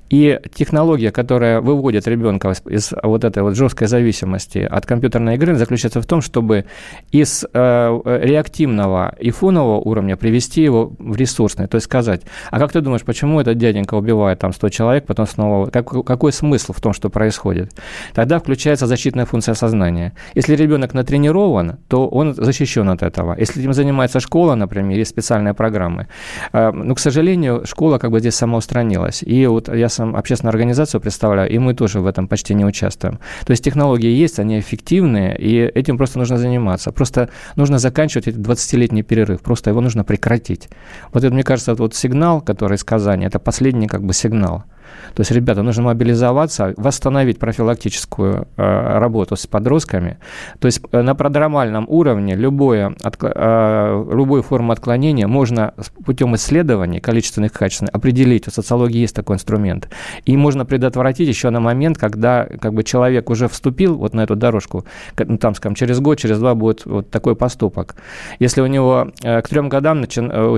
И 0.10 0.40
технология, 0.54 1.12
которая 1.12 1.62
выводит 1.62 2.08
ребенка 2.08 2.54
из 2.66 2.94
вот 3.04 3.24
этой 3.24 3.44
вот 3.44 3.56
жесткой 3.56 3.88
зависимости 3.88 4.60
от 4.60 4.86
компьютерной 4.86 5.36
игры, 5.36 5.56
заключается 5.56 6.02
в 6.02 6.06
том, 6.06 6.22
чтобы 6.22 6.66
из 7.12 7.46
э, 7.54 8.20
реактивного 8.24 9.16
и 9.20 9.32
фонового 9.32 9.80
уровня 9.80 10.18
привести 10.18 10.62
его 10.62 10.94
в 11.00 11.16
ресурсный. 11.16 11.68
То 11.68 11.76
есть 11.76 11.86
сказать, 11.86 12.22
а 12.52 12.60
как 12.60 12.72
ты 12.72 12.82
думаешь, 12.82 13.04
почему 13.04 13.40
этот 13.42 13.58
дяденька 13.58 13.96
убивает 13.96 14.40
там 14.40 14.54
100 14.54 14.70
человек, 14.70 15.06
потом 15.06 15.28
снова... 15.28 15.70
Как, 15.70 15.90
какой 16.06 16.32
смысл 16.32 16.74
в 16.74 16.82
том, 16.82 16.94
что 16.94 17.10
происходит? 17.10 17.72
Тогда 18.14 18.40
включается 18.40 18.88
защитная 18.88 19.26
функция 19.26 19.56
сознания. 19.56 20.14
Если 20.36 20.56
ребенок 20.56 20.94
натренирован, 20.94 21.78
то 21.88 22.08
он 22.08 22.34
защищен 22.34 22.90
от 22.90 23.04
этого. 23.04 23.36
Если 23.40 23.62
этим 23.62 23.74
занимается 23.74 24.20
школа, 24.20 24.56
например, 24.56 24.98
есть 24.98 25.12
специальные 25.12 25.54
программы. 25.54 26.08
Э, 26.54 26.72
но, 26.72 26.96
к 26.96 27.00
сожалению, 27.00 27.66
школа 27.66 27.98
как 27.98 28.12
бы 28.12 28.20
здесь 28.20 28.36
самоустраняется 28.36 28.81
сохранилось. 28.82 29.24
И 29.24 29.48
вот 29.48 29.74
я 29.74 29.90
сам 29.90 30.16
общественную 30.16 30.52
организацию 30.52 31.02
представляю, 31.02 31.50
и 31.50 31.60
мы 31.60 31.74
тоже 31.74 32.00
в 32.00 32.08
этом 32.08 32.28
почти 32.28 32.56
не 32.56 32.66
участвуем. 32.66 33.20
То 33.46 33.52
есть 33.52 33.64
технологии 33.64 34.24
есть, 34.24 34.40
они 34.40 34.60
эффективные, 34.60 35.38
и 35.38 35.80
этим 35.80 35.98
просто 35.98 36.20
нужно 36.20 36.38
заниматься. 36.38 36.92
Просто 36.92 37.30
нужно 37.56 37.78
заканчивать 37.78 38.28
этот 38.28 38.42
20-летний 38.42 39.04
перерыв, 39.04 39.42
просто 39.42 39.70
его 39.70 39.82
нужно 39.82 40.04
прекратить. 40.04 40.70
Вот 41.14 41.24
это, 41.24 41.34
мне 41.34 41.44
кажется, 41.44 41.76
вот 41.76 41.96
сигнал, 41.96 42.42
который 42.42 42.76
из 42.76 42.84
Казани, 42.84 43.26
это 43.26 43.40
последний 43.40 43.88
как 43.88 44.02
бы 44.02 44.14
сигнал. 44.14 44.64
То 45.14 45.22
есть, 45.22 45.32
ребята, 45.32 45.64
нужно 45.64 45.84
мобилизоваться, 45.84 46.74
восстановить 46.78 47.40
профилактическую 47.40 48.48
э, 48.58 49.00
работу 49.00 49.36
с 49.36 49.48
подростками. 49.48 50.18
То 50.60 50.68
есть 50.68 50.82
э, 50.92 51.02
на 51.02 51.16
продромальном 51.16 51.86
уровне 51.88 52.36
любое, 52.36 52.96
э, 53.04 54.06
любую 54.12 54.44
форму 54.44 54.72
отклонения 54.72 55.28
можно 55.28 55.74
путем 56.06 56.36
исследований 56.36 57.00
количественных 57.00 57.52
и 57.52 57.56
качественных 57.56 57.96
определить. 57.96 58.48
У 58.48 58.52
социологии 58.52 59.00
есть 59.00 59.16
такой 59.16 59.36
инструмент. 59.36 59.90
И 60.26 60.38
можно 60.38 60.66
предотвратить 60.66 61.28
еще 61.28 61.50
на 61.50 61.60
момент, 61.60 61.98
когда 61.98 62.48
как 62.60 62.74
бы, 62.74 62.84
человек 62.84 63.30
уже 63.30 63.48
вступил 63.48 63.98
вот 63.98 64.14
на 64.14 64.22
эту 64.22 64.36
дорожку, 64.36 64.86
ну, 65.18 65.38
там, 65.38 65.56
скажем, 65.56 65.76
через 65.76 66.00
год, 66.00 66.20
через 66.20 66.40
два 66.40 66.56
будет 66.56 66.86
вот 66.86 67.10
такой 67.10 67.36
поступок. 67.36 67.96
Если 68.40 68.62
у 68.62 68.68
него 68.68 69.12
к 69.22 69.48
трем 69.50 69.70
годам 69.70 70.02
у 70.02 70.08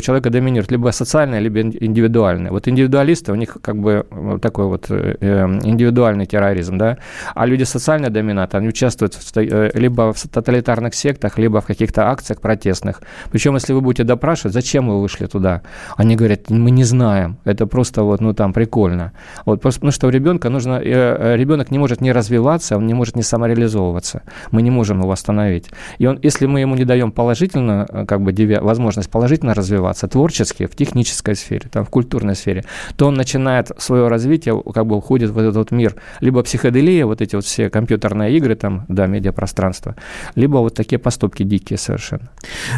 человека 0.02 0.30
доминирует 0.30 0.72
либо 0.72 0.90
социальное, 0.92 1.40
либо 1.40 1.62
индивидуальное. 1.62 2.52
Вот 2.52 2.68
индивидуалисты, 2.68 3.32
у 3.32 3.36
них 3.36 3.58
как 3.62 3.78
бы 3.78 4.06
такой 4.42 4.66
вот 4.66 4.86
э, 4.90 5.16
эм, 5.20 5.60
индивидуальный 5.64 6.26
терроризм, 6.26 6.78
да, 6.78 6.98
а 7.36 7.46
люди 7.46 7.64
социально 7.64 8.10
доминанты, 8.10 8.58
они 8.58 8.68
участвуют 8.68 9.14
в, 9.14 9.38
э, 9.38 9.72
либо 9.74 10.14
в 10.14 10.22
тоталитарных 10.22 10.96
сектах, 10.96 11.38
либо 11.38 11.62
в 11.62 11.66
каких-то 11.66 12.10
акциях 12.10 12.42
протестных. 12.42 13.02
Причем, 13.32 13.56
если 13.56 13.74
вы 13.74 13.82
будете 13.82 14.04
допрашивать, 14.04 14.54
зачем 14.54 14.90
вы 14.90 15.02
вышли 15.02 15.26
туда, 15.28 15.62
они 15.98 16.16
говорят, 16.16 16.50
мы 16.50 16.72
не 16.72 16.84
знаем, 16.84 17.38
это 17.46 17.68
просто 17.68 18.04
вот, 18.04 18.22
ну, 18.22 18.34
там, 18.34 18.54
прикольно. 18.54 19.12
Вот, 19.46 19.62
просто 19.62 19.80
потому 19.80 19.92
что 19.92 20.08
у 20.08 20.10
ребенка 20.10 20.50
нужно, 20.50 20.82
э, 20.84 21.36
ребенок 21.38 21.72
не 21.72 21.80
может 21.80 22.02
не 22.02 22.12
развиваться, 22.12 22.78
он 22.78 22.88
не 22.88 22.94
может 22.94 23.16
не 23.16 23.24
самореализовываться, 23.24 24.22
мы 24.52 24.62
не 24.62 24.72
можем 24.72 25.02
его 25.02 25.12
остановить. 25.12 25.70
И 25.98 26.06
он, 26.06 26.20
если 26.24 26.46
мы 26.46 26.62
ему 26.62 26.76
не 26.76 26.86
даем 26.86 27.12
положительно, 27.12 28.06
как 28.08 28.22
бы, 28.22 28.34
возможность 28.62 29.10
положительно 29.10 29.54
развиваться, 29.54 30.08
творчески, 30.08 30.66
в 30.66 30.76
технической 30.76 31.36
сфере, 31.36 31.70
там, 31.72 31.86
в 31.86 31.90
культурной 31.90 32.36
сфере, 32.36 32.64
то 32.96 33.08
он 33.08 33.16
начинает 33.16 33.72
свое 33.78 34.03
развития 34.10 34.60
как 34.74 34.86
бы 34.86 34.96
уходит 34.96 35.32
в 35.32 35.38
этот 35.38 35.56
вот 35.56 35.72
мир. 35.72 35.96
Либо 36.20 36.44
психоделия, 36.44 37.06
вот 37.06 37.22
эти 37.22 37.36
вот 37.36 37.46
все 37.46 37.70
компьютерные 37.70 38.36
игры, 38.38 38.56
там, 38.56 38.86
да, 38.88 39.08
медиапространство, 39.08 39.96
либо 40.36 40.58
вот 40.58 40.74
такие 40.76 41.00
поступки 41.00 41.44
дикие 41.44 41.78
совершенно. 41.78 42.30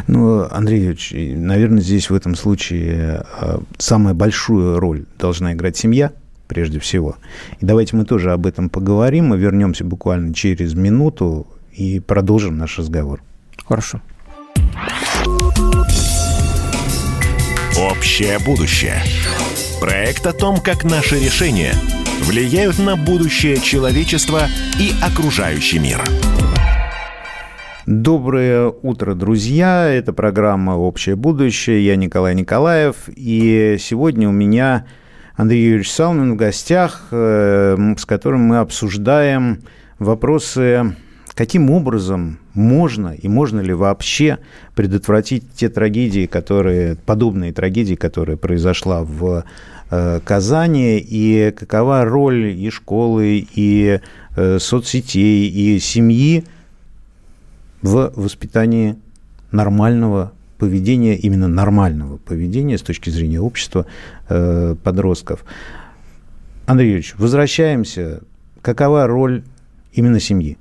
Ну, 0.08 0.46
Андрей 0.50 0.80
Юрьевич, 0.80 1.14
наверное, 1.14 1.82
здесь 1.82 2.10
в 2.10 2.16
этом 2.16 2.36
случае 2.36 3.26
а, 3.40 3.62
самую 3.78 4.16
большую 4.16 4.80
роль 4.80 5.06
должна 5.20 5.54
играть 5.54 5.78
семья, 5.78 6.12
прежде 6.48 6.80
всего. 6.80 7.16
И 7.60 7.66
давайте 7.66 7.96
мы 7.96 8.06
тоже 8.06 8.32
об 8.32 8.46
этом 8.46 8.70
поговорим. 8.70 9.28
Мы 9.28 9.38
вернемся 9.38 9.84
буквально 9.84 10.34
через 10.34 10.74
минуту 10.74 11.48
и 11.74 12.00
продолжим 12.00 12.58
наш 12.58 12.78
разговор. 12.80 13.22
Хорошо. 13.66 14.02
Общее 17.78 18.40
будущее. 18.40 19.02
Проект 19.86 20.26
о 20.26 20.34
том, 20.34 20.58
как 20.60 20.84
наши 20.84 21.14
решения 21.20 21.72
влияют 22.22 22.80
на 22.80 22.96
будущее 22.96 23.58
человечества 23.58 24.48
и 24.80 24.90
окружающий 25.00 25.78
мир. 25.78 26.04
Доброе 27.86 28.74
утро, 28.82 29.14
друзья. 29.14 29.88
Это 29.88 30.12
программа 30.12 30.72
«Общее 30.72 31.16
будущее». 31.16 31.86
Я 31.86 31.98
Николай 31.98 32.34
Николаев. 32.34 32.96
И 33.16 33.78
сегодня 33.80 34.28
у 34.28 34.32
меня 34.32 34.88
Андрей 35.36 35.64
Юрьевич 35.64 35.92
Салмин 35.92 36.34
в 36.34 36.36
гостях, 36.36 37.04
э, 37.12 37.78
с 37.96 38.06
которым 38.08 38.42
мы 38.42 38.58
обсуждаем 38.58 39.62
вопросы 40.00 40.96
каким 41.36 41.70
образом 41.70 42.40
можно 42.54 43.10
и 43.10 43.28
можно 43.28 43.60
ли 43.60 43.74
вообще 43.74 44.40
предотвратить 44.74 45.44
те 45.54 45.70
трагедии, 45.70 46.26
которые, 46.26 46.96
подобные 46.96 47.52
трагедии, 47.52 47.96
которые 47.96 48.38
произошла 48.38 49.04
в 49.04 49.44
Казани, 49.90 50.98
и 50.98 51.54
какова 51.56 52.06
роль 52.06 52.48
и 52.48 52.70
школы, 52.70 53.48
и 53.54 54.00
э, 54.36 54.60
соцсетей, 54.60 55.48
и 55.48 55.80
семьи 55.80 56.44
в 57.82 58.12
воспитании 58.16 58.96
нормального 59.52 60.32
поведения, 60.58 61.16
именно 61.16 61.48
нормального 61.48 62.18
поведения 62.18 62.78
с 62.78 62.82
точки 62.82 63.10
зрения 63.10 63.40
общества 63.40 63.86
э, 64.30 64.76
подростков. 64.84 65.46
Андрей 66.66 66.88
Юрьевич, 66.88 67.16
возвращаемся. 67.18 68.22
Какова 68.62 69.06
роль 69.06 69.44
именно 69.94 70.20
семьи? 70.20 70.58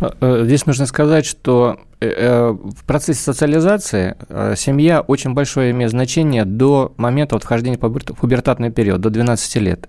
Э, 0.00 0.10
э, 0.20 0.42
здесь 0.44 0.66
нужно 0.66 0.86
сказать, 0.86 1.26
что 1.26 1.78
э, 2.00 2.50
в 2.50 2.84
процессе 2.84 3.20
социализации 3.20 4.16
семья 4.56 5.00
очень 5.00 5.34
большое 5.34 5.70
имеет 5.70 5.90
значение 5.90 6.44
до 6.44 6.92
момента 6.96 7.36
вот 7.36 7.44
вхождения 7.44 7.78
в 7.78 8.02
пубертатный 8.14 8.70
период, 8.70 9.00
до 9.00 9.10
12 9.10 9.56
лет 9.56 9.88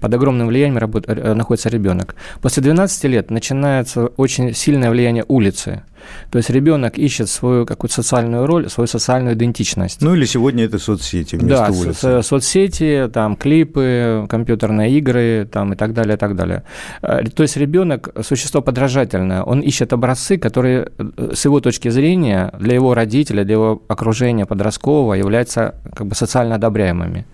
под 0.00 0.14
огромным 0.14 0.48
влиянием 0.48 0.78
работ, 0.78 1.06
находится 1.06 1.68
ребенок. 1.68 2.14
После 2.40 2.62
12 2.62 3.04
лет 3.04 3.30
начинается 3.30 4.06
очень 4.06 4.54
сильное 4.54 4.90
влияние 4.90 5.24
улицы. 5.28 5.82
То 6.30 6.38
есть 6.38 6.50
ребенок 6.50 6.98
ищет 6.98 7.28
свою 7.28 7.66
какую-то 7.66 7.94
социальную 7.94 8.46
роль, 8.46 8.68
свою 8.68 8.86
социальную 8.86 9.34
идентичность. 9.34 10.02
Ну 10.02 10.14
или 10.14 10.24
сегодня 10.24 10.64
это 10.64 10.78
соцсети 10.78 11.36
вместо 11.36 11.66
да, 11.66 11.70
улицы. 11.70 12.02
Да, 12.02 12.22
соцсети, 12.22 13.10
там 13.12 13.36
клипы, 13.36 14.26
компьютерные 14.28 14.92
игры, 14.98 15.48
там 15.50 15.72
и 15.72 15.76
так 15.76 15.92
далее, 15.92 16.14
и 16.14 16.18
так 16.18 16.36
далее. 16.36 16.62
Э, 17.02 17.24
то 17.24 17.42
есть 17.42 17.56
ребенок 17.56 18.10
существо 18.22 18.62
подражательное, 18.62 19.42
он 19.42 19.60
ищет 19.60 19.92
образцы, 19.92 20.38
которые 20.38 20.90
э, 20.98 21.32
с 21.34 21.44
его 21.44 21.60
точки 21.60 21.88
зрения 21.88 22.52
для 22.58 22.74
его 22.74 22.94
родителя, 22.94 23.44
для 23.44 23.54
его 23.54 23.82
окружения 23.88 24.46
подросткового 24.46 25.14
являются 25.14 25.74
как 25.94 26.06
бы 26.06 26.14
социально 26.14 26.56
одобряемыми. 26.56 27.26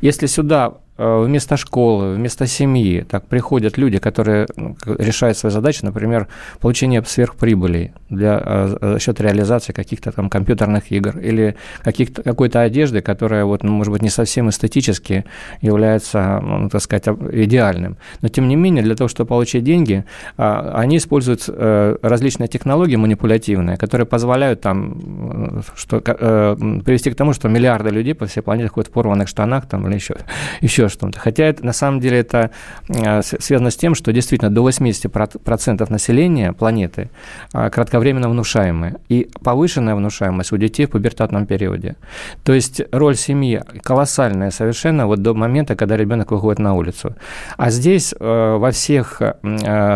Если 0.00 0.26
сюда 0.26 0.74
Э, 0.76 0.85
вместо 0.98 1.56
школы, 1.56 2.14
вместо 2.14 2.46
семьи 2.46 3.02
так 3.02 3.26
приходят 3.26 3.76
люди, 3.76 3.98
которые 3.98 4.46
ну, 4.56 4.76
решают 4.86 5.36
свои 5.36 5.52
задачи, 5.52 5.80
например, 5.82 6.28
получение 6.60 7.02
сверхприбыли 7.04 7.92
для, 8.08 8.42
э, 8.44 8.76
за 8.80 8.98
счет 8.98 9.20
реализации 9.20 9.72
каких-то 9.72 10.12
там 10.12 10.30
компьютерных 10.30 10.90
игр 10.92 11.18
или 11.18 11.56
каких-то, 11.82 12.22
какой-то 12.22 12.62
одежды, 12.62 13.00
которая, 13.00 13.44
вот, 13.44 13.62
ну, 13.62 13.72
может 13.72 13.92
быть, 13.92 14.02
не 14.02 14.10
совсем 14.10 14.48
эстетически 14.48 15.24
является, 15.60 16.40
ну, 16.42 16.68
так 16.68 16.80
сказать, 16.80 17.06
идеальным. 17.32 17.96
Но, 18.22 18.28
тем 18.28 18.48
не 18.48 18.56
менее, 18.56 18.82
для 18.82 18.94
того, 18.94 19.08
чтобы 19.08 19.28
получить 19.28 19.64
деньги, 19.64 20.04
а, 20.36 20.72
они 20.76 20.96
используют 20.96 21.44
э, 21.48 21.96
различные 22.02 22.48
технологии 22.48 22.96
манипулятивные, 22.96 23.76
которые 23.76 24.06
позволяют 24.06 24.60
там, 24.60 25.62
что, 25.74 26.00
привести 26.00 27.10
к 27.10 27.14
тому, 27.14 27.32
что 27.32 27.48
миллиарды 27.48 27.90
людей 27.90 28.14
по 28.14 28.26
всей 28.26 28.40
планете 28.40 28.68
ходят 28.68 28.88
в 28.88 28.92
порванных 28.92 29.28
штанах 29.28 29.66
там, 29.66 29.86
или 29.86 29.94
еще, 29.94 30.16
еще 30.60 30.85
еще 30.86 30.96
что-то. 30.96 31.20
Хотя 31.20 31.44
это, 31.44 31.64
на 31.64 31.72
самом 31.72 32.00
деле 32.00 32.18
это 32.18 32.50
э, 32.88 33.22
связано 33.22 33.70
с 33.70 33.76
тем, 33.76 33.94
что 33.94 34.12
действительно 34.12 34.50
до 34.50 34.66
80% 34.68 35.90
населения 35.90 36.52
планеты 36.52 37.10
э, 37.52 37.70
кратковременно 37.70 38.28
внушаемые. 38.28 38.96
И 39.08 39.28
повышенная 39.42 39.94
внушаемость 39.94 40.52
у 40.52 40.56
детей 40.56 40.86
в 40.86 40.90
пубертатном 40.90 41.46
периоде. 41.46 41.96
То 42.44 42.52
есть 42.52 42.82
роль 42.92 43.16
семьи 43.16 43.62
колоссальная 43.82 44.50
совершенно 44.50 45.06
вот 45.06 45.22
до 45.22 45.34
момента, 45.34 45.76
когда 45.76 45.96
ребенок 45.96 46.30
выходит 46.30 46.58
на 46.58 46.74
улицу. 46.74 47.16
А 47.56 47.70
здесь 47.70 48.14
э, 48.18 48.56
во 48.56 48.70
всех 48.70 49.22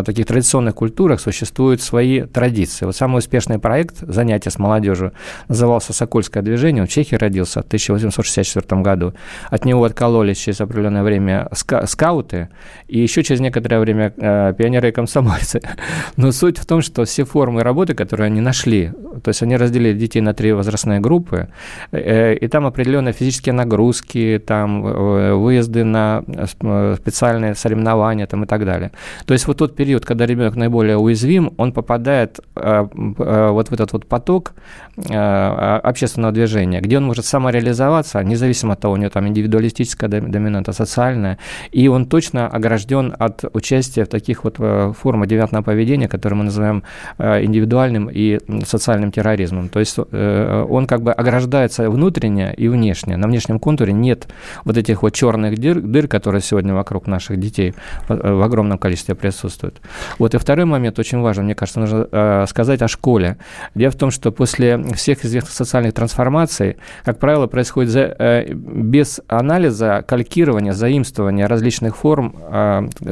таких 0.05 0.27
традиционных 0.27 0.75
культурах 0.75 1.21
существуют 1.21 1.83
свои 1.83 2.23
традиции. 2.23 2.87
Вот 2.87 2.97
самый 2.97 3.19
успешный 3.19 3.59
проект 3.59 3.99
занятия 4.01 4.51
с 4.51 4.59
молодежью 4.59 5.13
назывался 5.49 5.93
«Сокольское 5.93 6.43
движение». 6.43 6.83
Он 6.83 6.89
в 6.89 6.91
Чехии 6.91 7.15
родился 7.15 7.63
в 7.63 7.67
1864 7.67 8.83
году. 8.83 9.15
От 9.51 9.65
него 9.65 9.85
откололись 9.85 10.39
через 10.39 10.61
определенное 10.81 11.03
время 11.03 11.49
ска 11.53 11.87
скауты, 11.87 12.49
и 12.89 12.99
еще 12.99 13.23
через 13.23 13.41
некоторое 13.41 13.81
время 13.81 14.13
э, 14.17 14.55
пионеры 14.57 14.89
и 14.89 14.93
комсомольцы. 14.93 15.61
Но 16.17 16.33
суть 16.33 16.59
в 16.59 16.67
том, 16.67 16.83
что 16.83 17.05
все 17.05 17.25
формы 17.25 17.63
работы, 17.63 17.95
которые 17.95 18.27
они 18.27 18.41
нашли, 18.41 18.93
то 19.23 19.29
есть 19.29 19.43
они 19.43 19.57
разделили 19.57 19.99
детей 19.99 20.23
на 20.23 20.33
три 20.33 20.53
возрастные 20.53 21.01
группы, 21.01 21.49
э, 21.93 22.35
и 22.35 22.49
там 22.49 22.67
определенные 22.67 23.13
физические 23.13 23.53
нагрузки, 23.53 24.43
там 24.47 24.87
э, 24.87 25.35
выезды 25.35 25.85
на 25.85 26.23
э, 26.27 26.97
специальные 26.97 27.55
соревнования 27.55 28.27
там, 28.27 28.45
и 28.45 28.47
так 28.47 28.65
далее. 28.65 28.91
То 29.27 29.35
есть 29.35 29.47
вот 29.47 29.59
тот 29.59 29.77
период, 29.77 30.05
когда 30.05 30.27
ребенок 30.27 30.57
наиболее 30.57 30.97
уязвим, 30.97 31.53
он 31.59 31.73
попадает 31.73 32.41
э, 32.57 32.87
э, 33.19 33.51
вот 33.51 33.69
в 33.69 33.73
этот 33.73 33.93
вот 33.93 34.07
поток 34.07 34.53
э, 34.97 35.81
общественного 35.85 36.33
движения, 36.33 36.81
где 36.81 36.97
он 36.97 37.05
может 37.05 37.25
самореализоваться, 37.25 38.23
независимо 38.23 38.73
от 38.73 38.81
того, 38.81 38.95
у 38.95 38.97
него 38.97 39.11
там 39.11 39.27
индивидуалистическая 39.29 40.09
доминанта 40.09 40.70
это 40.71 40.77
социальное, 40.77 41.39
и 41.73 41.89
он 41.89 42.07
точно 42.07 42.49
огражден 42.49 43.15
от 43.19 43.45
участия 43.53 44.05
в 44.05 44.09
таких 44.09 44.45
вот 44.45 44.57
э, 44.59 44.93
формах 44.99 45.29
девятного 45.29 45.63
поведения, 45.63 46.09
которые 46.09 46.39
мы 46.39 46.45
называем 46.45 46.83
э, 47.19 47.45
индивидуальным 47.45 48.09
и 48.11 48.39
социальным 48.65 49.13
терроризмом. 49.13 49.69
То 49.69 49.81
есть 49.81 49.97
э, 49.99 50.67
он 50.69 50.87
как 50.87 51.03
бы 51.03 51.13
ограждается 51.13 51.91
внутренне 51.91 52.55
и 52.57 52.69
внешне. 52.69 53.17
На 53.17 53.27
внешнем 53.27 53.59
контуре 53.59 53.93
нет 53.93 54.29
вот 54.65 54.77
этих 54.77 55.03
вот 55.03 55.13
черных 55.15 55.59
дыр, 55.59 55.81
дыр 55.81 56.09
которые 56.09 56.41
сегодня 56.43 56.75
вокруг 56.75 57.07
наших 57.07 57.39
детей 57.39 57.75
в 58.09 58.45
огромном 58.45 58.79
количестве 58.79 59.15
присутствуют. 59.15 59.81
Вот 60.19 60.35
и 60.35 60.39
второй 60.39 60.65
момент 60.65 60.99
очень 60.99 61.21
важен, 61.21 61.45
мне 61.45 61.55
кажется, 61.55 61.81
нужно 61.81 62.47
сказать 62.49 62.83
о 62.83 62.89
школе. 62.89 63.37
Дело 63.75 63.91
в 63.91 63.97
том, 63.97 64.11
что 64.11 64.33
после 64.33 64.79
всех 64.95 65.25
известных 65.25 65.53
социальных 65.53 65.95
трансформаций, 65.95 66.77
как 67.05 67.19
правило, 67.19 67.47
происходит 67.47 68.19
без 68.51 69.21
анализа, 69.29 70.05
калькирования, 70.07 70.60
заимствования 70.69 71.49
различных 71.49 71.97
форм 71.97 72.35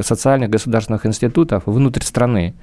социальных 0.01 0.49
государственных 0.49 1.05
институтов 1.05 1.63
внутрь 1.65 2.03
страны. 2.03 2.53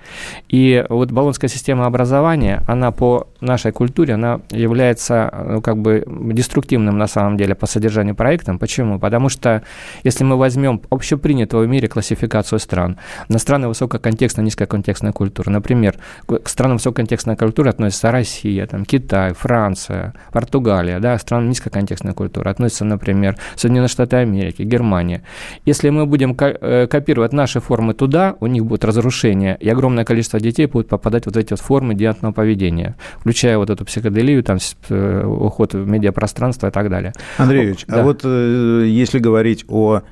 И 0.49 0.85
вот 0.88 1.11
баллонская 1.11 1.50
система 1.50 1.87
образования, 1.87 2.62
она 2.66 2.90
по 2.93 3.28
нашей 3.40 3.73
культуре, 3.73 4.14
она 4.14 4.40
является 4.50 5.33
ну, 5.49 5.61
как 5.61 5.78
бы 5.78 6.05
деструктивным 6.07 6.99
на 6.99 7.07
самом 7.07 7.37
деле 7.37 7.55
по 7.55 7.66
содержанию 7.66 8.14
проектом. 8.14 8.59
Почему? 8.59 8.99
Потому 8.99 9.28
что 9.28 9.62
если 10.05 10.25
мы 10.25 10.37
возьмем 10.37 10.81
общепринятую 10.90 11.66
в 11.66 11.71
мире 11.71 11.88
классификацию 11.88 12.59
стран, 12.59 12.97
на 13.28 13.38
страны 13.38 13.69
высококонтекстной, 13.69 14.45
низкоконтекстной 14.45 15.12
культуры, 15.12 15.50
например, 15.50 15.97
к 16.26 16.49
странам 16.49 16.76
высококонтекстной 16.76 17.37
культуры 17.37 17.71
относятся 17.71 18.11
Россия, 18.11 18.66
там, 18.66 18.85
Китай, 18.85 19.33
Франция, 19.35 20.14
Португалия, 20.33 20.99
да, 21.00 21.19
страны 21.19 21.49
низкоконтекстной 21.49 22.14
культуры 22.14 22.50
относятся, 22.50 22.85
например, 22.85 23.37
Соединенные 23.55 23.88
Штаты 23.88 24.16
Америки, 24.16 24.62
Германия. 24.76 25.23
Если 25.64 25.90
мы 25.90 26.06
будем 26.06 26.37
э, 26.38 26.87
копировать 26.87 27.33
наши 27.33 27.61
формы 27.61 27.95
туда, 27.95 28.37
у 28.40 28.47
них 28.47 28.64
будет 28.64 28.85
разрушение, 28.85 29.56
и 29.59 29.68
огромное 29.68 30.04
количество 30.04 30.38
детей 30.40 30.66
будет 30.66 30.88
попадать 30.88 31.25
в 31.25 31.26
вот 31.26 31.37
эти 31.37 31.52
вот 31.52 31.61
формы 31.61 31.95
девиантного 31.95 32.33
поведения, 32.33 32.95
включая 33.18 33.59
вот 33.59 33.71
эту 33.71 33.85
психоделию, 33.85 34.42
там, 34.42 34.59
э, 34.90 35.25
уход 35.25 35.75
в 35.75 35.88
медиапространство 35.88 36.68
и 36.68 36.71
так 36.71 36.90
далее. 36.90 37.12
Андреевич, 37.38 37.85
а 37.88 37.92
да. 37.92 38.00
а 38.00 38.04
вот 38.04 38.21
э, 38.25 38.85
если 38.88 39.18
говорить 39.18 39.64
о 39.68 40.02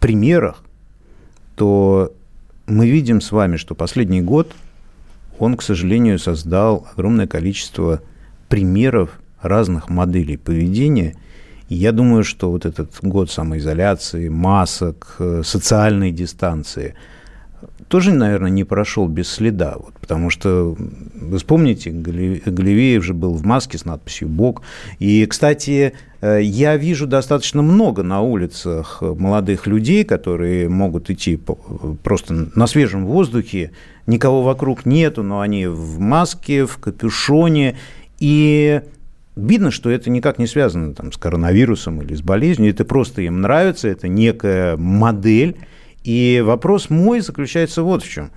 примерах, 0.00 0.64
то 1.56 2.12
мы 2.66 2.88
видим 2.88 3.20
с 3.20 3.32
вами, 3.32 3.56
что 3.56 3.74
последний 3.74 4.22
год 4.22 4.52
он, 5.38 5.56
к 5.56 5.62
сожалению, 5.62 6.18
создал 6.18 6.86
огромное 6.92 7.26
количество 7.26 8.02
примеров 8.48 9.20
разных 9.40 9.88
моделей 9.88 10.36
поведения. 10.36 11.14
Я 11.70 11.92
думаю, 11.92 12.24
что 12.24 12.50
вот 12.50 12.66
этот 12.66 12.98
год 13.00 13.30
самоизоляции, 13.30 14.28
масок, 14.28 15.16
э, 15.18 15.42
социальной 15.44 16.12
дистанции– 16.12 16.94
тоже, 17.90 18.12
наверное, 18.12 18.50
не 18.50 18.62
прошел 18.62 19.08
без 19.08 19.28
следа. 19.28 19.74
Вот, 19.76 19.94
потому 19.94 20.30
что, 20.30 20.76
вы 21.14 21.38
вспомните, 21.38 21.90
Галевеев 21.90 23.04
же 23.04 23.14
был 23.14 23.34
в 23.34 23.44
маске 23.44 23.78
с 23.78 23.84
надписью 23.84 24.28
«Бог». 24.28 24.62
И, 25.00 25.26
кстати, 25.26 25.94
э, 26.20 26.40
я 26.40 26.76
вижу 26.76 27.08
достаточно 27.08 27.62
много 27.62 28.04
на 28.04 28.20
улицах 28.20 29.02
молодых 29.02 29.66
людей, 29.66 30.04
которые 30.04 30.68
могут 30.68 31.10
идти 31.10 31.36
просто 32.04 32.48
на 32.54 32.68
свежем 32.68 33.06
воздухе, 33.06 33.72
никого 34.06 34.42
вокруг 34.42 34.86
нету, 34.86 35.24
но 35.24 35.40
они 35.40 35.66
в 35.66 35.98
маске, 35.98 36.66
в 36.66 36.78
капюшоне, 36.78 37.76
и 38.20 38.82
Видно, 39.36 39.70
что 39.70 39.90
это 39.90 40.10
никак 40.10 40.38
не 40.38 40.46
связано 40.46 40.94
там, 40.94 41.12
с 41.12 41.16
коронавирусом 41.16 42.02
или 42.02 42.14
с 42.14 42.22
болезнью, 42.22 42.70
это 42.70 42.84
просто 42.84 43.22
им 43.22 43.40
нравится, 43.40 43.88
это 43.88 44.08
некая 44.08 44.76
модель, 44.76 45.56
и 46.02 46.42
вопрос 46.44 46.90
мой 46.90 47.20
заключается 47.20 47.82
вот 47.82 48.02
в 48.02 48.08
чем. 48.08 48.30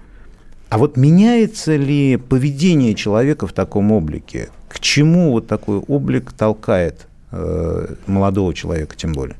А 0.69 0.77
вот 0.77 0.97
меняется 0.97 1.75
ли 1.75 2.17
поведение 2.17 2.95
человека 2.95 3.47
в 3.47 3.53
таком 3.53 3.91
облике? 3.91 4.49
К 4.69 4.79
чему 4.79 5.31
вот 5.31 5.47
такой 5.47 5.77
облик 5.77 6.31
толкает 6.31 7.07
молодого 8.07 8.53
человека 8.53 8.95
тем 8.95 9.13
более? 9.13 9.35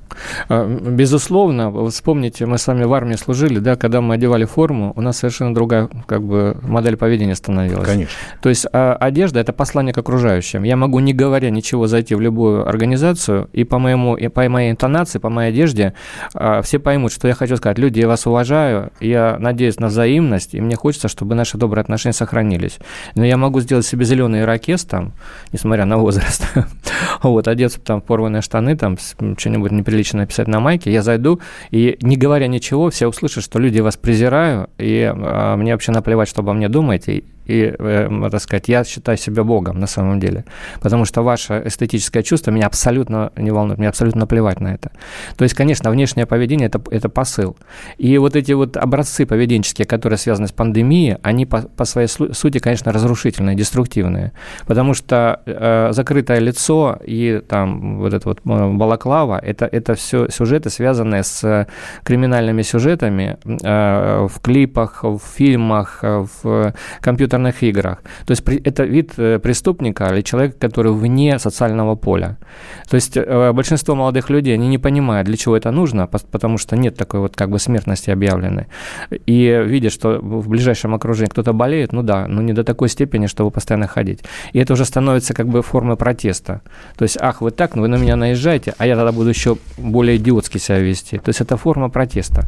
А, 0.50 0.66
безусловно, 0.68 1.90
вспомните, 1.90 2.46
мы 2.46 2.58
с 2.58 2.68
вами 2.68 2.84
в 2.84 2.94
армии 2.94 3.16
служили, 3.16 3.60
да, 3.60 3.76
когда 3.76 4.02
мы 4.02 4.16
одевали 4.16 4.46
форму, 4.46 4.94
у 4.96 5.02
нас 5.02 5.18
совершенно 5.18 5.54
другая 5.54 5.90
как 6.08 6.24
бы 6.24 6.58
модель 6.62 6.98
поведения 6.98 7.36
становилась. 7.36 7.88
Конечно. 7.88 8.14
То 8.42 8.50
есть 8.50 8.66
а, 8.72 8.96
одежда– 8.96 9.40
это 9.42 9.54
послание 9.54 9.94
к 9.94 9.98
окружающим. 9.98 10.64
Я 10.64 10.76
могу, 10.76 11.00
не 11.00 11.14
говоря 11.14 11.50
ничего, 11.50 11.88
зайти 11.88 12.16
в 12.16 12.22
любую 12.22 12.68
организацию, 12.68 13.50
и 13.54 13.64
по, 13.64 13.80
моему, 13.80 14.16
и 14.16 14.28
по 14.28 14.48
моей 14.50 14.72
интонации, 14.72 15.20
по 15.20 15.30
моей 15.30 15.50
одежде 15.50 15.94
а, 16.34 16.62
все 16.62 16.80
поймут, 16.80 17.12
что 17.12 17.28
я 17.28 17.34
хочу 17.34 17.58
сказать. 17.58 17.78
Люди, 17.78 18.00
я 18.00 18.08
вас 18.08 18.26
уважаю, 18.26 18.92
я 19.00 19.38
надеюсь 19.40 19.80
на 19.80 19.88
взаимность, 19.88 20.54
и 20.54 20.62
мне 20.62 20.76
хочется, 20.76 21.08
чтобы 21.08 21.36
наши 21.36 21.58
добрые 21.58 21.82
отношения 21.82 22.14
сохранились. 22.14 22.78
Но 23.16 23.26
я 23.26 23.38
могу 23.38 23.62
сделать 23.62 23.86
себе 23.86 24.06
зеленый 24.06 24.42
ирокез 24.42 24.86
там, 24.86 25.14
несмотря 25.52 25.86
на 25.86 25.98
возраст, 25.98 26.46
вот, 27.24 27.48
одеться 27.48 27.80
там 27.84 28.02
порванные 28.02 28.42
штаны, 28.42 28.78
там, 28.78 28.98
что-нибудь 29.38 29.72
неприличное 29.72 30.04
лично 30.04 30.20
написать 30.20 30.48
на 30.48 30.60
майке, 30.60 30.92
я 30.92 31.02
зайду, 31.02 31.40
и 31.72 31.98
не 32.02 32.18
говоря 32.18 32.48
ничего, 32.48 32.90
все 32.90 33.08
услышат, 33.08 33.44
что 33.44 33.60
люди 33.60 33.80
вас 33.80 33.96
презирают, 33.98 34.70
и 34.78 35.12
а, 35.14 35.56
мне 35.56 35.72
вообще 35.74 35.92
наплевать, 35.92 36.28
что 36.28 36.42
обо 36.42 36.54
мне 36.54 36.70
думаете, 36.70 37.24
и, 37.46 37.74
э, 37.78 38.30
так 38.32 38.42
сказать, 38.42 38.68
я 38.68 38.84
считаю 38.84 39.18
себя 39.18 39.44
Богом 39.44 39.80
на 39.80 39.88
самом 39.88 40.20
деле. 40.20 40.46
Потому 40.82 41.06
что 41.06 41.24
ваше 41.24 41.62
эстетическое 41.66 42.24
чувство 42.24 42.52
меня 42.52 42.68
абсолютно 42.68 43.32
не 43.36 43.52
волнует, 43.52 43.80
мне 43.80 43.90
абсолютно 43.90 44.22
наплевать 44.22 44.62
на 44.62 44.74
это. 44.74 44.92
То 45.36 45.44
есть, 45.44 45.56
конечно, 45.56 45.92
внешнее 45.92 46.26
поведение 46.26 46.68
это,– 46.68 46.82
это 46.92 47.10
посыл. 47.10 47.58
И 47.98 48.18
вот 48.18 48.36
эти 48.36 48.54
вот 48.54 48.78
образцы 48.78 49.26
поведенческие, 49.26 49.86
которые 49.86 50.18
связаны 50.18 50.48
с 50.48 50.52
пандемией, 50.52 51.18
они 51.22 51.46
по, 51.46 51.62
по 51.62 51.86
своей 51.86 52.08
сути, 52.08 52.60
конечно, 52.60 52.92
разрушительные, 52.92 53.56
деструктивные. 53.56 54.32
Потому 54.66 54.94
что 54.94 55.42
э, 55.46 55.90
закрытое 55.92 56.40
лицо 56.40 57.00
и 57.06 57.42
там 57.48 58.00
вот 58.00 58.14
это 58.14 58.30
вот 58.30 58.40
э, 58.46 58.72
балаклава– 58.74 59.40
это, 59.44 59.66
это 59.66 59.96
все 59.96 60.30
сюжеты, 60.30 60.70
связанные 60.70 61.24
с 61.24 61.68
криминальными 62.04 62.62
сюжетами 62.62 63.38
э, 63.44 64.28
в 64.28 64.40
клипах, 64.40 65.04
в 65.04 65.22
фильмах, 65.36 66.00
в 66.04 66.74
компьютерных 67.02 67.33
компьютерных 67.34 67.64
играх. 67.64 67.98
То 68.26 68.32
есть 68.32 68.44
это 68.68 68.84
вид 68.84 69.14
э, 69.18 69.40
преступника 69.40 70.10
или 70.14 70.22
человека, 70.22 70.56
который 70.60 70.92
вне 70.92 71.40
социального 71.40 71.96
поля. 71.96 72.38
То 72.90 72.96
есть 72.96 73.18
э, 73.18 73.52
большинство 73.54 73.96
молодых 73.96 74.30
людей, 74.30 74.54
они 74.54 74.68
не 74.68 74.78
понимают, 74.78 75.28
для 75.28 75.38
чего 75.38 75.56
это 75.56 75.72
нужно, 75.72 76.08
потому 76.08 76.58
что 76.58 76.76
нет 76.76 76.96
такой 76.96 77.20
вот 77.20 77.36
как 77.36 77.50
бы 77.50 77.60
смертности 77.60 78.12
объявленной. 78.12 78.66
И 79.30 79.64
видят, 79.66 79.94
что 79.94 80.20
в 80.22 80.48
ближайшем 80.50 80.94
окружении 80.94 81.30
кто-то 81.30 81.54
болеет, 81.54 81.94
ну 81.94 82.04
да, 82.04 82.28
но 82.28 82.42
не 82.42 82.54
до 82.54 82.64
такой 82.64 82.90
степени, 82.90 83.28
чтобы 83.28 83.52
постоянно 83.52 83.88
ходить. 83.88 84.20
И 84.54 84.60
это 84.60 84.74
уже 84.74 84.86
становится 84.86 85.34
как 85.34 85.48
бы 85.48 85.62
формой 85.62 85.96
протеста. 85.96 86.62
То 86.98 87.04
есть, 87.04 87.18
ах, 87.22 87.42
вы 87.42 87.52
так, 87.52 87.76
ну 87.76 87.82
вы 87.82 87.88
на 87.88 87.98
меня 87.98 88.16
наезжаете, 88.16 88.74
а 88.78 88.86
я 88.86 88.96
тогда 88.96 89.12
буду 89.12 89.30
еще 89.30 89.58
более 89.78 90.16
идиотски 90.18 90.60
себя 90.60 90.80
вести. 90.80 91.18
То 91.18 91.30
есть 91.30 91.42
это 91.42 91.58
форма 91.58 91.90
протеста. 91.90 92.44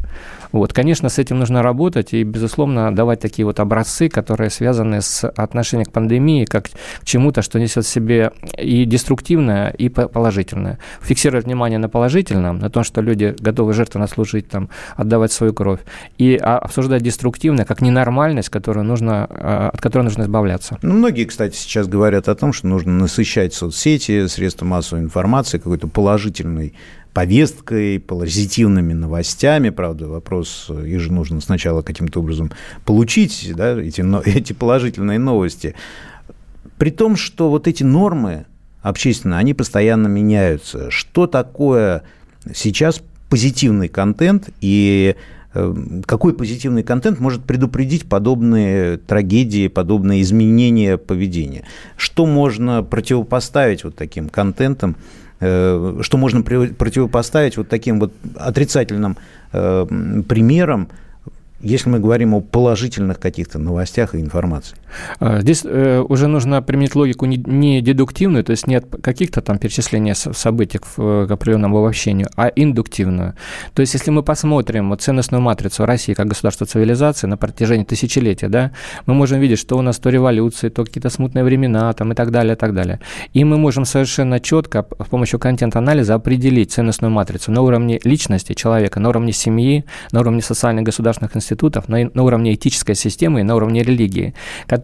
Вот, 0.52 0.72
конечно, 0.72 1.08
с 1.08 1.18
этим 1.18 1.38
нужно 1.38 1.62
работать 1.62 2.14
и, 2.14 2.24
безусловно, 2.24 2.94
давать 2.94 3.20
такие 3.20 3.44
вот 3.44 3.60
образцы, 3.60 4.08
которые 4.08 4.50
связаны 4.50 4.75
с 4.84 5.28
отношением 5.28 5.86
к 5.86 5.92
пандемии, 5.92 6.44
как 6.44 6.68
к 6.68 7.04
чему-то, 7.04 7.42
что 7.42 7.58
несет 7.58 7.84
в 7.84 7.88
себе 7.88 8.32
и 8.58 8.84
деструктивное, 8.84 9.70
и 9.70 9.88
положительное. 9.88 10.78
Фиксировать 11.00 11.46
внимание 11.46 11.78
на 11.78 11.88
положительном, 11.88 12.58
на 12.58 12.70
том, 12.70 12.84
что 12.84 13.00
люди 13.00 13.34
готовы 13.38 13.72
жертвенно 13.72 14.06
служить, 14.06 14.48
там, 14.48 14.68
отдавать 14.96 15.32
свою 15.32 15.52
кровь, 15.52 15.80
и 16.18 16.36
а, 16.36 16.58
обсуждать 16.58 17.02
деструктивное 17.02 17.64
как 17.64 17.80
ненормальность, 17.80 18.48
которую 18.48 18.84
нужно, 18.84 19.26
а, 19.28 19.70
от 19.72 19.80
которой 19.80 20.02
нужно 20.02 20.22
избавляться. 20.22 20.78
Ну, 20.82 20.94
многие, 20.94 21.24
кстати, 21.24 21.56
сейчас 21.56 21.86
говорят 21.86 22.28
о 22.28 22.34
том, 22.34 22.52
что 22.52 22.66
нужно 22.66 22.92
насыщать 22.92 23.54
соцсети, 23.54 24.26
средства 24.26 24.64
массовой 24.66 25.02
информации 25.02 25.58
какой-то 25.58 25.88
положительной 25.88 26.74
повесткой, 27.16 27.98
позитивными 27.98 28.92
новостями. 28.92 29.70
Правда, 29.70 30.06
вопрос, 30.06 30.68
их 30.68 31.00
же 31.00 31.10
нужно 31.10 31.40
сначала 31.40 31.80
каким-то 31.80 32.20
образом 32.20 32.52
получить, 32.84 33.52
да, 33.56 33.80
эти, 33.80 34.04
эти 34.36 34.52
положительные 34.52 35.18
новости. 35.18 35.74
При 36.76 36.90
том, 36.90 37.16
что 37.16 37.48
вот 37.48 37.68
эти 37.68 37.82
нормы 37.82 38.44
общественные, 38.82 39.38
они 39.38 39.54
постоянно 39.54 40.08
меняются. 40.08 40.90
Что 40.90 41.26
такое 41.26 42.02
сейчас 42.54 43.00
позитивный 43.30 43.88
контент 43.88 44.50
и 44.60 45.16
э, 45.54 45.74
какой 46.04 46.34
позитивный 46.34 46.82
контент 46.82 47.18
может 47.18 47.44
предупредить 47.44 48.06
подобные 48.06 48.98
трагедии, 48.98 49.68
подобные 49.68 50.20
изменения 50.20 50.98
поведения? 50.98 51.64
Что 51.96 52.26
можно 52.26 52.82
противопоставить 52.82 53.84
вот 53.84 53.96
таким 53.96 54.28
контентам, 54.28 54.96
что 55.38 56.16
можно 56.16 56.42
противопоставить 56.42 57.56
вот 57.56 57.68
таким 57.68 58.00
вот 58.00 58.12
отрицательным 58.36 59.16
э, 59.52 59.86
примерам, 60.28 60.88
если 61.60 61.90
мы 61.90 61.98
говорим 61.98 62.34
о 62.34 62.40
положительных 62.40 63.18
каких-то 63.18 63.58
новостях 63.58 64.14
и 64.14 64.20
информации? 64.20 64.76
А, 65.20 65.40
здесь 65.40 65.62
э, 65.64 66.00
уже 66.00 66.26
нужно 66.26 66.62
применить 66.62 66.94
логику 66.94 67.26
не 67.26 67.80
дедуктивную, 67.80 68.44
то 68.44 68.50
есть 68.50 68.66
не 68.66 68.76
от 68.76 68.86
каких-то 69.02 69.40
там 69.40 69.58
перечисления 69.58 70.14
событий 70.14 70.78
к 70.78 71.32
определенному 71.32 71.78
обобщению, 71.78 72.28
а 72.36 72.48
индуктивную. 72.48 73.34
То 73.74 73.80
есть 73.80 73.94
если 73.94 74.10
мы 74.10 74.22
посмотрим 74.22 74.90
вот 74.90 75.02
ценностную 75.02 75.40
матрицу 75.40 75.86
России 75.86 76.14
как 76.14 76.26
государства 76.26 76.66
цивилизации 76.66 77.26
на 77.26 77.36
протяжении 77.36 77.84
тысячелетия, 77.84 78.48
да, 78.48 78.72
мы 79.06 79.14
можем 79.14 79.40
видеть, 79.40 79.58
что 79.58 79.76
у 79.76 79.82
нас 79.82 79.98
то 79.98 80.10
революции, 80.10 80.68
то 80.68 80.84
какие-то 80.84 81.10
смутные 81.10 81.44
времена 81.44 81.92
там, 81.92 82.12
и 82.12 82.14
так 82.14 82.30
далее, 82.30 82.54
и 82.54 82.56
так 82.56 82.74
далее. 82.74 83.00
И 83.32 83.44
мы 83.44 83.58
можем 83.58 83.84
совершенно 83.84 84.40
четко 84.40 84.86
с 85.04 85.08
помощью 85.08 85.38
контент-анализа 85.38 86.14
определить 86.14 86.72
ценностную 86.72 87.10
матрицу 87.10 87.52
на 87.52 87.62
уровне 87.62 88.00
личности 88.04 88.54
человека, 88.54 89.00
на 89.00 89.08
уровне 89.08 89.32
семьи, 89.32 89.84
на 90.12 90.20
уровне 90.20 90.42
социальных 90.42 90.84
государственных 90.84 91.36
институтов, 91.36 91.88
на, 91.88 92.10
на 92.12 92.22
уровне 92.22 92.54
этической 92.54 92.94
системы 92.94 93.40
и 93.40 93.42
на 93.42 93.54
уровне 93.54 93.82
религии, 93.82 94.34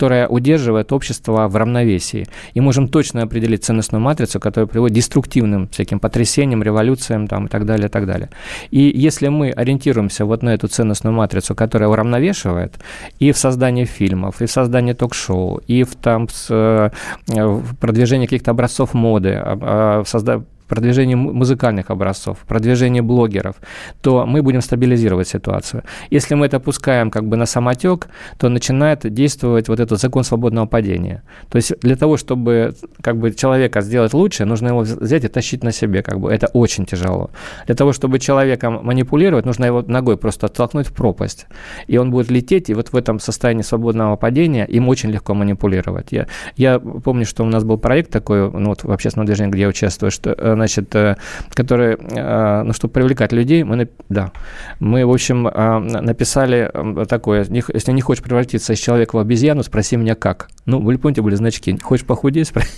которая 0.03 0.27
удерживает 0.27 0.93
общество 0.93 1.47
в 1.47 1.55
равновесии. 1.55 2.27
И 2.55 2.61
можем 2.61 2.88
точно 2.88 3.23
определить 3.23 3.65
ценностную 3.65 4.03
матрицу, 4.03 4.41
которая 4.41 4.67
приводит 4.67 4.95
к 4.95 4.97
деструктивным 4.97 5.69
всяким 5.69 6.01
потрясениям, 6.01 6.61
революциям 6.61 7.29
там, 7.29 7.47
и 7.47 7.49
так 7.49 7.65
далее, 7.67 7.87
и 7.87 7.88
так 7.88 8.07
далее. 8.07 8.29
И 8.73 8.81
если 8.81 9.29
мы 9.29 9.53
ориентируемся 9.53 10.25
вот 10.25 10.43
на 10.43 10.55
эту 10.55 10.67
ценностную 10.67 11.15
матрицу, 11.15 11.55
которая 11.55 11.88
уравновешивает 11.88 12.75
и 13.21 13.31
в 13.31 13.37
создании 13.37 13.85
фильмов, 13.85 14.43
и 14.43 14.47
в 14.47 14.51
создании 14.51 14.93
ток-шоу, 14.93 15.61
и 15.69 15.85
в, 15.85 15.95
там, 15.95 16.29
с, 16.29 16.49
э, 16.51 16.91
в 17.29 17.77
продвижении 17.77 18.27
каких-то 18.27 18.51
образцов 18.51 18.95
моды, 18.95 19.41
в 19.45 20.05
создании 20.07 20.45
продвижение 20.68 21.16
музыкальных 21.16 21.90
образцов, 21.90 22.38
продвижение 22.46 23.03
блогеров, 23.03 23.57
то 24.01 24.27
мы 24.27 24.42
будем 24.42 24.61
стабилизировать 24.61 25.29
ситуацию. 25.29 25.83
Если 26.11 26.35
мы 26.35 26.46
это 26.46 26.61
пускаем 26.61 27.11
как 27.11 27.27
бы 27.27 27.37
на 27.37 27.46
самотек, 27.46 28.09
то 28.38 28.48
начинает 28.48 29.12
действовать 29.12 29.68
вот 29.68 29.81
этот 29.81 30.01
закон 30.01 30.25
свободного 30.25 30.66
падения. 30.66 31.22
То 31.51 31.57
есть 31.57 31.79
для 31.81 31.96
того, 31.96 32.16
чтобы 32.16 32.75
как 33.01 33.16
бы 33.18 33.33
человека 33.33 33.81
сделать 33.81 34.14
лучше, 34.14 34.44
нужно 34.44 34.68
его 34.68 34.81
взять 34.81 35.25
и 35.25 35.29
тащить 35.29 35.64
на 35.64 35.72
себе, 35.72 36.03
как 36.03 36.20
бы 36.20 36.33
это 36.33 36.46
очень 36.53 36.87
тяжело. 36.87 37.31
Для 37.66 37.75
того, 37.75 37.92
чтобы 37.92 38.18
человеком 38.18 38.81
манипулировать, 38.83 39.46
нужно 39.46 39.66
его 39.66 39.83
ногой 39.87 40.16
просто 40.16 40.46
оттолкнуть 40.46 40.88
в 40.88 40.92
пропасть, 40.92 41.46
и 41.87 41.98
он 41.98 42.11
будет 42.11 42.31
лететь, 42.31 42.70
и 42.70 42.75
вот 42.75 42.92
в 42.92 42.96
этом 42.96 43.20
состоянии 43.20 43.62
свободного 43.62 44.16
падения 44.16 44.64
им 44.64 44.88
очень 44.88 45.11
легко 45.11 45.35
манипулировать. 45.35 46.12
Я, 46.12 46.27
я 46.57 46.79
помню, 46.79 47.27
что 47.27 47.44
у 47.44 47.46
нас 47.46 47.64
был 47.64 47.79
проект 47.79 48.11
такой, 48.11 48.51
ну 48.51 48.70
вот 48.70 48.85
в 48.85 48.90
общественном 48.90 49.27
движении, 49.27 49.53
где 49.53 49.62
я 49.62 49.68
участвую, 49.68 50.11
что 50.11 50.31
э, 50.31 50.55
значит, 50.62 50.94
э, 50.94 51.16
которые, 51.51 51.96
э, 51.96 52.62
ну, 52.62 52.72
чтобы 52.72 52.94
привлекать 52.94 53.33
людей, 53.33 53.64
мы, 53.64 53.88
да, 54.09 54.33
мы, 54.79 55.05
в 55.05 55.11
общем, 55.11 55.48
э, 55.48 55.79
написали 55.79 56.70
такое, 57.09 57.46
если 57.51 57.92
не 57.92 58.01
хочешь 58.01 58.22
превратиться 58.22 58.72
из 58.72 58.79
человека 58.79 59.16
в 59.16 59.18
обезьяну, 59.18 59.62
спроси 59.62 59.96
меня 59.96 60.14
как. 60.14 60.48
Ну, 60.64 60.81
вы 60.81 60.96
помните, 60.98 61.22
были 61.22 61.35
значки, 61.35 61.77
хочешь 61.83 62.07
похудеть, 62.07 62.48
спроси. 62.48 62.70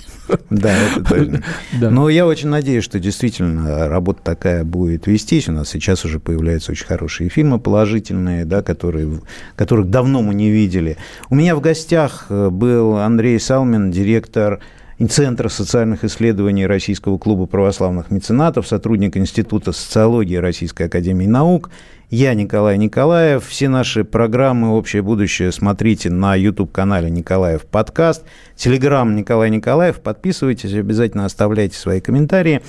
Да, 0.49 0.73
это 0.73 1.05
точно. 1.05 1.43
Да. 1.81 1.91
Но 1.91 2.09
я 2.09 2.27
очень 2.27 2.49
надеюсь, 2.49 2.85
что 2.85 2.99
действительно 2.99 3.89
работа 3.89 4.23
такая 4.23 4.65
будет 4.65 5.07
вестись. 5.07 5.49
У 5.49 5.53
нас 5.53 5.69
сейчас 5.69 6.05
уже 6.05 6.21
появляются 6.21 6.73
очень 6.73 6.87
хорошие 6.87 7.29
фильмы 7.29 7.59
положительные, 7.59 8.45
да, 8.45 8.63
которые, 8.63 9.21
которых 9.57 9.91
давно 9.91 10.23
мы 10.23 10.35
не 10.35 10.51
видели. 10.51 10.97
У 11.31 11.35
меня 11.35 11.57
в 11.57 11.61
гостях 11.61 12.27
был 12.31 12.97
Андрей 12.97 13.39
Салмин, 13.39 13.91
директор 13.91 14.61
Центра 15.09 15.49
социальных 15.49 16.05
исследований 16.05 16.67
Российского 16.67 17.19
клуба 17.19 17.47
православных 17.47 18.13
меценатов, 18.13 18.69
сотрудник 18.69 19.17
Института 19.17 19.73
социологии 19.73 20.37
Российской 20.37 20.85
академии 20.85 21.27
наук. 21.27 21.71
Я 22.11 22.33
Николай 22.35 22.79
Николаев. 22.79 23.45
Все 23.45 23.69
наши 23.69 24.05
программы 24.05 24.77
«Общее 24.77 25.03
будущее» 25.03 25.51
смотрите 25.51 26.11
на 26.11 26.37
YouTube-канале 26.37 27.11
«Николаев 27.11 27.63
подкаст». 27.63 28.23
Телеграм 28.55 29.17
Николай 29.17 29.51
Николаев. 29.51 30.01
Подписывайтесь, 30.01 30.73
обязательно 30.75 31.25
оставляйте 31.25 31.77
свои 31.77 32.01
комментарии. 32.01 32.63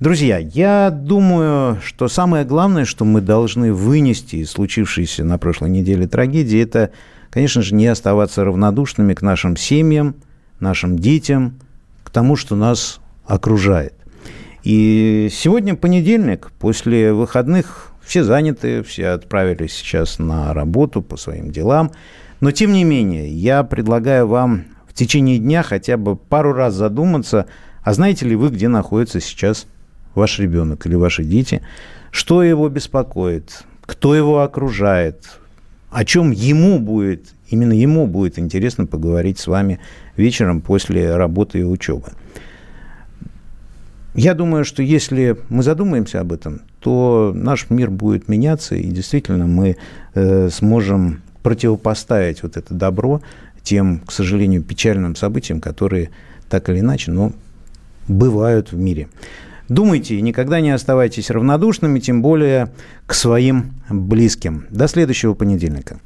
Друзья, 0.00 0.38
я 0.38 0.90
думаю, 0.90 1.78
что 1.84 2.08
самое 2.08 2.44
главное, 2.44 2.86
что 2.86 3.04
мы 3.04 3.20
должны 3.20 3.72
вынести 3.72 4.36
из 4.36 4.50
случившейся 4.50 5.22
на 5.22 5.38
прошлой 5.38 5.70
неделе 5.70 6.08
трагедии, 6.08 6.60
это, 6.60 6.90
конечно 7.30 7.62
же, 7.62 7.76
не 7.76 7.86
оставаться 7.86 8.44
равнодушными 8.44 9.14
к 9.14 9.22
нашим 9.22 9.56
семьям, 9.56 10.16
нашим 10.58 10.98
детям– 10.98 11.60
к 12.08 12.10
тому, 12.10 12.36
что 12.36 12.56
нас 12.56 13.00
окружает. 13.26 13.92
И 14.64 15.28
сегодня 15.30 15.74
понедельник, 15.74 16.50
после 16.58 17.12
выходных 17.12 17.92
все 18.02 18.24
заняты, 18.24 18.82
все 18.82 19.08
отправились 19.08 19.74
сейчас 19.74 20.18
на 20.18 20.54
работу 20.54 21.02
по 21.02 21.18
своим 21.18 21.50
делам. 21.50 21.92
Но, 22.40 22.50
тем 22.50 22.72
не 22.72 22.82
менее, 22.84 23.30
я 23.30 23.62
предлагаю 23.62 24.26
вам 24.26 24.64
в 24.88 24.94
течение 24.94 25.38
дня 25.38 25.62
хотя 25.62 25.98
бы 25.98 26.16
пару 26.16 26.54
раз 26.54 26.72
задуматься, 26.72 27.44
а 27.82 27.92
знаете 27.92 28.24
ли 28.24 28.36
вы, 28.36 28.48
где 28.48 28.68
находится 28.68 29.20
сейчас 29.20 29.66
ваш 30.14 30.38
ребенок 30.38 30.86
или 30.86 30.94
ваши 30.94 31.24
дети, 31.24 31.60
что 32.10 32.42
его 32.42 32.70
беспокоит, 32.70 33.64
кто 33.82 34.14
его 34.14 34.40
окружает, 34.40 35.38
о 35.90 36.06
чем 36.06 36.30
ему 36.30 36.78
будет, 36.78 37.34
именно 37.48 37.72
ему 37.72 38.06
будет 38.06 38.38
интересно 38.38 38.86
поговорить 38.86 39.38
с 39.38 39.46
вами 39.46 39.80
вечером 40.16 40.60
после 40.60 41.16
работы 41.16 41.60
и 41.60 41.64
учебы. 41.64 42.12
Я 44.14 44.34
думаю, 44.34 44.64
что 44.64 44.82
если 44.82 45.36
мы 45.48 45.62
задумаемся 45.62 46.20
об 46.20 46.32
этом, 46.32 46.62
то 46.80 47.32
наш 47.34 47.70
мир 47.70 47.90
будет 47.90 48.28
меняться, 48.28 48.74
и 48.74 48.88
действительно 48.88 49.46
мы 49.46 49.76
э, 50.14 50.48
сможем 50.50 51.22
противопоставить 51.42 52.42
вот 52.42 52.56
это 52.56 52.74
добро 52.74 53.22
тем, 53.62 54.00
к 54.00 54.10
сожалению, 54.10 54.62
печальным 54.62 55.14
событиям, 55.14 55.60
которые 55.60 56.10
так 56.48 56.68
или 56.68 56.80
иначе, 56.80 57.12
но 57.12 57.32
бывают 58.08 58.72
в 58.72 58.76
мире. 58.76 59.08
Думайте 59.68 60.16
и 60.16 60.22
никогда 60.22 60.60
не 60.60 60.70
оставайтесь 60.70 61.30
равнодушными, 61.30 62.00
тем 62.00 62.22
более 62.22 62.70
к 63.06 63.12
своим 63.12 63.74
близким. 63.90 64.66
До 64.70 64.88
следующего 64.88 65.34
понедельника. 65.34 66.00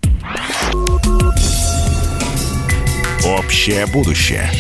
Общее 3.53 3.85
будущее. 3.85 4.51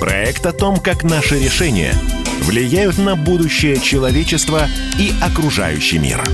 Проект 0.00 0.46
о 0.46 0.54
том, 0.54 0.78
как 0.78 1.02
наши 1.02 1.38
решения 1.38 1.92
влияют 2.40 2.96
на 2.96 3.16
будущее 3.16 3.78
человечества 3.78 4.66
и 4.98 5.12
окружающий 5.20 5.98
мир. 5.98 6.24